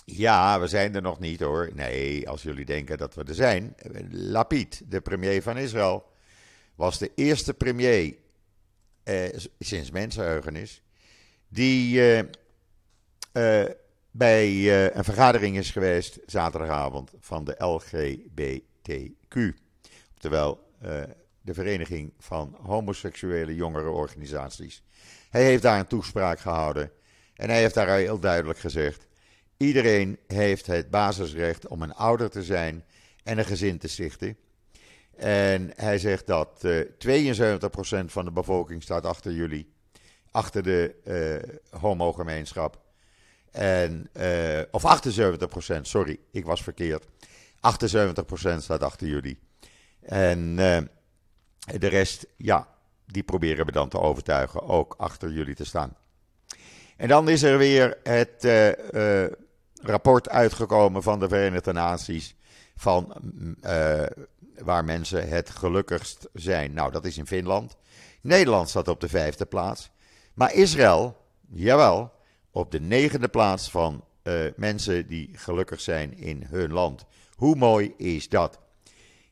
ja, 0.04 0.60
we 0.60 0.66
zijn 0.66 0.94
er 0.94 1.02
nog 1.02 1.18
niet 1.18 1.40
hoor. 1.40 1.70
Nee, 1.74 2.28
als 2.28 2.42
jullie 2.42 2.64
denken 2.64 2.98
dat 2.98 3.14
we 3.14 3.24
er 3.24 3.34
zijn. 3.34 3.74
Lapid, 4.10 4.82
de 4.88 5.00
premier 5.00 5.42
van 5.42 5.56
Israël, 5.56 6.04
was 6.74 6.98
de 6.98 7.10
eerste 7.14 7.54
premier 7.54 8.16
eh, 9.02 9.38
sinds 9.58 9.90
mensenheugenis, 9.90 10.82
die 11.48 12.00
eh, 12.00 12.18
eh, 13.32 13.70
bij 14.10 14.48
een 14.96 15.04
vergadering 15.04 15.56
is 15.56 15.70
geweest 15.70 16.18
zaterdagavond 16.26 17.10
van 17.20 17.44
de 17.44 17.54
LGBTQ. 17.58 19.34
Oftewel 20.22 20.60
de 21.40 21.54
Vereniging 21.54 22.12
van 22.18 22.56
Homoseksuele 22.62 23.54
Jongerenorganisaties. 23.54 24.82
Hij 25.30 25.44
heeft 25.44 25.62
daar 25.62 25.78
een 25.78 25.86
toespraak 25.86 26.40
gehouden 26.40 26.90
en 27.34 27.48
hij 27.48 27.60
heeft 27.60 27.74
daar 27.74 27.88
heel 27.88 28.18
duidelijk 28.18 28.58
gezegd: 28.58 29.06
iedereen 29.56 30.18
heeft 30.26 30.66
het 30.66 30.90
basisrecht 30.90 31.66
om 31.68 31.82
een 31.82 31.94
ouder 31.94 32.30
te 32.30 32.42
zijn 32.42 32.84
en 33.22 33.38
een 33.38 33.44
gezin 33.44 33.78
te 33.78 33.88
stichten. 33.88 34.36
En 35.16 35.72
hij 35.76 35.98
zegt 35.98 36.26
dat 36.26 36.60
uh, 36.64 36.80
eh, 36.80 37.60
72% 38.04 38.04
van 38.06 38.24
de 38.24 38.32
bevolking 38.32 38.82
staat 38.82 39.06
achter 39.06 39.32
jullie, 39.32 39.72
achter 40.30 40.62
de 40.62 40.94
uh, 41.72 41.80
homogemeenschap. 41.80 42.80
En, 43.50 44.10
of 44.70 45.02
78%, 45.76 45.80
sorry, 45.80 46.18
ik 46.30 46.44
was 46.44 46.62
verkeerd. 46.62 47.04
78% 47.04 47.08
staat 48.58 48.82
achter 48.82 49.06
jullie. 49.06 49.38
En 50.00 50.56
de 50.56 51.86
rest, 51.86 52.26
ja, 52.36 52.68
die 53.06 53.22
proberen 53.22 53.66
we 53.66 53.72
dan 53.72 53.88
te 53.88 54.00
overtuigen 54.00 54.62
ook 54.62 54.94
achter 54.98 55.32
jullie 55.32 55.54
te 55.54 55.64
staan. 55.64 55.96
En 56.96 57.08
dan 57.08 57.28
is 57.28 57.42
er 57.42 57.58
weer 57.58 57.98
het 58.02 58.48
rapport 59.82 60.28
uitgekomen 60.28 61.02
van 61.02 61.18
de 61.18 61.28
Verenigde 61.28 61.72
Naties 61.72 62.36
van 62.76 63.14
waar 64.58 64.84
mensen 64.84 65.28
het 65.28 65.50
gelukkigst 65.50 66.28
zijn. 66.32 66.72
Nou, 66.72 66.92
dat 66.92 67.04
is 67.04 67.18
in 67.18 67.26
Finland. 67.26 67.76
Nederland 68.20 68.68
staat 68.68 68.88
op 68.88 69.00
de 69.00 69.08
vijfde 69.08 69.46
plaats. 69.46 69.90
Maar 70.34 70.54
Israël, 70.54 71.16
jawel, 71.48 72.12
op 72.50 72.70
de 72.70 72.80
negende 72.80 73.28
plaats 73.28 73.70
van 73.70 74.04
mensen 74.56 75.06
die 75.06 75.30
gelukkig 75.34 75.80
zijn 75.80 76.18
in 76.18 76.46
hun 76.48 76.72
land. 76.72 77.04
Hoe 77.34 77.56
mooi 77.56 77.94
is 77.96 78.28
dat? 78.28 78.58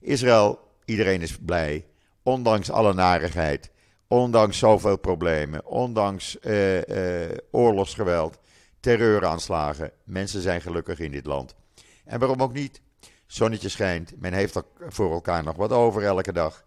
Israël, 0.00 0.58
iedereen 0.84 1.22
is 1.22 1.38
blij, 1.38 1.87
ondanks 2.22 2.70
alle 2.70 2.94
narigheid, 2.94 3.70
ondanks 4.08 4.58
zoveel 4.58 4.98
problemen, 4.98 5.66
ondanks 5.66 6.37
uh, 6.42 6.82
uh, 6.82 7.37
oorlogsgeweld, 7.50 8.38
terreuraanslagen. 8.80 9.90
Mensen 10.04 10.40
zijn 10.40 10.61
gelukkig 10.61 10.98
in 10.98 11.11
dit 11.11 11.26
land. 11.26 11.54
En 12.04 12.18
waarom 12.18 12.42
ook 12.42 12.52
niet? 12.52 12.80
Zonnetje 13.26 13.68
schijnt. 13.68 14.12
Men 14.20 14.32
heeft 14.32 14.54
er 14.54 14.64
voor 14.88 15.12
elkaar 15.12 15.44
nog 15.44 15.56
wat 15.56 15.72
over 15.72 16.02
elke 16.02 16.32
dag. 16.32 16.64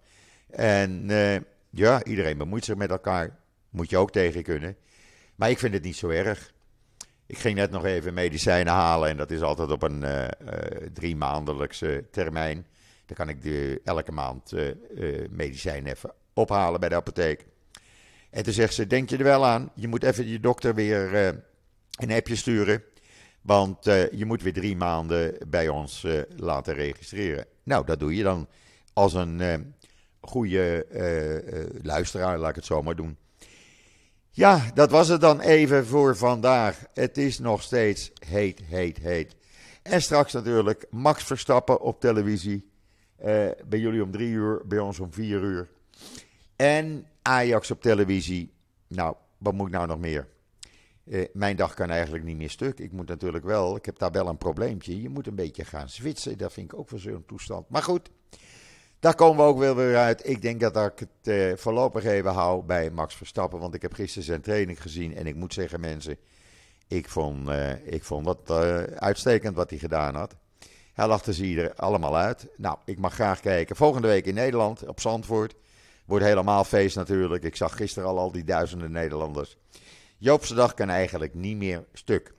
En 0.50 1.10
uh, 1.10 1.36
ja, 1.70 2.04
iedereen 2.04 2.38
bemoeit 2.38 2.66
zich 2.66 2.76
met 2.76 2.90
elkaar. 2.90 3.40
Moet 3.70 3.90
je 3.90 3.98
ook 3.98 4.12
tegen 4.12 4.44
kunnen. 4.44 4.76
Maar 5.36 5.50
ik 5.50 5.60
vind 5.60 5.74
het 5.74 5.84
niet 5.84 5.96
zo 5.96 6.10
erg. 6.10 6.54
Ik 7.26 7.38
ging 7.38 7.56
net 7.56 7.72
nog 7.72 7.86
even 7.86 8.14
medicijnen 8.14 8.74
halen. 8.74 9.10
En 9.10 9.18
dat 9.18 9.32
is 9.32 9.42
altijd 9.42 9.72
op 9.72 9.84
een 9.84 10.02
uh, 10.04 10.26
drie 10.94 11.16
maandelijkse 11.16 12.06
termijn. 12.12 12.66
Dan 13.12 13.26
kan 13.26 13.36
ik 13.36 13.80
elke 13.84 14.12
maand 14.12 14.54
medicijn 15.30 15.86
even 15.86 16.12
ophalen 16.34 16.80
bij 16.80 16.90
de 16.90 16.96
apotheek. 16.96 17.46
En 18.30 18.44
toen 18.44 18.54
zegt 18.54 18.74
ze: 18.74 18.88
Denk 18.88 19.10
je 19.10 19.18
er 19.18 19.24
wel 19.24 19.46
aan? 19.46 19.72
Je 19.76 19.88
moet 19.88 20.04
even 20.04 20.28
je 20.28 20.40
dokter 20.40 20.76
weer 20.76 21.16
een 21.96 22.12
appje 22.12 22.36
sturen. 22.36 22.84
Want 23.42 23.88
uh, 23.88 24.12
je 24.12 24.26
moet 24.26 24.42
weer 24.42 24.54
drie 24.54 24.76
maanden 24.76 25.38
bij 25.48 25.70
ons 25.70 26.04
uh, 26.04 26.22
laten 26.36 26.74
registreren. 26.74 27.46
Nou, 27.64 27.86
dat 27.86 28.00
doe 28.00 28.16
je 28.16 28.24
dan 28.24 28.48
als 28.94 29.14
een 29.14 29.40
uh, 29.40 29.54
goede 30.22 30.86
luisteraar, 31.82 32.38
laat 32.38 32.50
ik 32.50 32.56
het 32.56 32.66
zo 32.66 32.82
maar 32.82 32.96
doen. 32.96 33.18
Ja, 34.30 34.72
dat 34.74 34.92
was 34.92 35.08
het 35.08 35.22
dan 35.22 35.40
even 35.40 35.86
voor 35.86 36.18
vandaag. 36.18 36.84
Het 36.94 37.18
is 37.18 37.40
nog 37.40 37.62
steeds 37.62 38.12
heet, 38.26 38.60
heet, 38.60 38.98
heet. 38.98 39.36
En 39.82 40.02
straks 40.02 40.34
natuurlijk 40.34 40.86
Max 40.90 41.24
Verstappen 41.24 41.82
op 41.82 42.00
televisie. 42.00 42.71
Bij 43.68 43.80
jullie 43.80 44.04
om 44.04 44.12
drie 44.12 44.30
uur, 44.30 44.62
bij 44.68 44.80
ons 44.80 45.00
om 45.00 45.14
vier 45.14 45.42
uur. 45.42 45.70
En 46.56 47.06
Ajax 47.22 47.72
op 47.72 47.82
televisie. 47.82 48.54
Nou, 48.88 49.16
wat 49.38 49.54
moet 49.54 49.68
ik 49.68 49.74
nou 49.74 49.88
nog 49.88 50.00
meer? 50.00 50.28
Uh, 51.04 51.26
mijn 51.34 51.56
dag 51.56 51.74
kan 51.74 51.90
eigenlijk 51.90 52.24
niet 52.24 52.38
meer 52.38 52.50
stuk. 52.50 52.80
Ik 52.80 52.92
moet 52.92 53.08
natuurlijk 53.08 53.44
wel, 53.44 53.76
ik 53.76 53.86
heb 53.86 54.00
daar 54.00 54.12
wel 54.12 54.28
een 54.28 54.38
probleempje. 54.38 55.02
Je 55.02 55.10
moet 55.10 55.28
een 55.28 55.36
beetje 55.36 55.66
gaan 55.66 55.90
zwitsen. 55.90 56.38
Dat 56.38 56.54
vind 56.54 56.72
ik 56.72 56.80
ook 56.80 56.90
voor 56.90 57.00
zo'n 57.00 57.26
toestand. 57.26 57.70
Maar 57.70 57.84
goed, 57.84 58.10
daar 59.00 59.16
komen 59.16 59.46
we 59.46 59.52
ook 59.52 59.58
wel 59.58 59.76
weer 59.76 59.98
uit. 59.98 60.28
Ik 60.28 60.42
denk 60.42 60.60
dat 60.60 60.76
ik 60.76 61.00
het 61.00 61.28
uh, 61.28 61.56
voorlopig 61.56 62.06
even 62.06 62.32
hou 62.32 62.64
bij 62.64 62.90
Max 62.90 63.16
Verstappen. 63.16 63.60
Want 63.60 63.74
ik 63.74 63.82
heb 63.82 63.94
gisteren 63.94 64.24
zijn 64.24 64.42
training 64.42 64.82
gezien. 64.82 65.16
En 65.16 65.28
ik 65.28 65.36
moet 65.36 65.54
zeggen, 65.54 65.80
mensen, 65.80 66.18
ik 66.88 67.10
vond, 67.10 67.50
uh, 67.50 67.86
ik 67.86 68.04
vond 68.04 68.26
dat 68.26 68.52
uitstekend 69.00 69.56
wat 69.56 69.70
hij 69.70 69.80
gedaan 69.80 70.16
had. 70.16 70.36
Hij 70.94 71.08
lachte 71.08 71.34
ze 71.34 71.62
er 71.62 71.76
allemaal 71.76 72.18
uit. 72.18 72.48
Nou, 72.58 72.78
ik 72.86 72.98
mag 72.98 73.14
graag 73.14 73.40
kijken. 73.40 73.76
Volgende 73.76 74.08
week 74.08 74.26
in 74.26 74.34
Nederland, 74.34 74.88
op 74.88 75.00
Zandvoort. 75.00 75.56
Wordt 76.06 76.26
helemaal 76.26 76.64
feest 76.64 76.96
natuurlijk. 76.96 77.44
Ik 77.44 77.56
zag 77.56 77.76
gisteren 77.76 78.10
al 78.10 78.18
al 78.18 78.32
die 78.32 78.44
duizenden 78.44 78.92
Nederlanders. 78.92 79.58
Joopse 80.18 80.54
dag 80.54 80.74
kan 80.74 80.90
eigenlijk 80.90 81.34
niet 81.34 81.58
meer 81.58 81.86
stuk. 81.94 82.34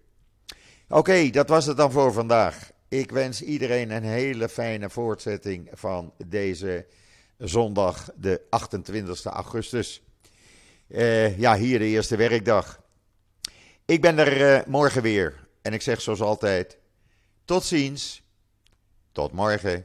Oké, 0.88 1.30
dat 1.30 1.48
was 1.48 1.66
het 1.66 1.76
dan 1.76 1.92
voor 1.92 2.12
vandaag. 2.12 2.70
Ik 2.88 3.10
wens 3.10 3.42
iedereen 3.42 3.90
een 3.90 4.04
hele 4.04 4.48
fijne 4.48 4.90
voortzetting 4.90 5.70
van 5.72 6.12
deze 6.26 6.86
zondag, 7.38 8.10
de 8.16 8.40
28 8.50 9.24
augustus. 9.24 10.02
Uh, 10.88 11.38
ja, 11.38 11.56
hier 11.56 11.78
de 11.78 11.84
eerste 11.84 12.16
werkdag. 12.16 12.80
Ik 13.84 14.00
ben 14.00 14.18
er 14.18 14.40
uh, 14.40 14.66
morgen 14.66 15.02
weer. 15.02 15.48
En 15.62 15.72
ik 15.72 15.82
zeg 15.82 16.00
zoals 16.00 16.20
altijd: 16.20 16.78
tot 17.44 17.64
ziens. 17.64 18.21
Tot 19.12 19.32
morgen. 19.32 19.84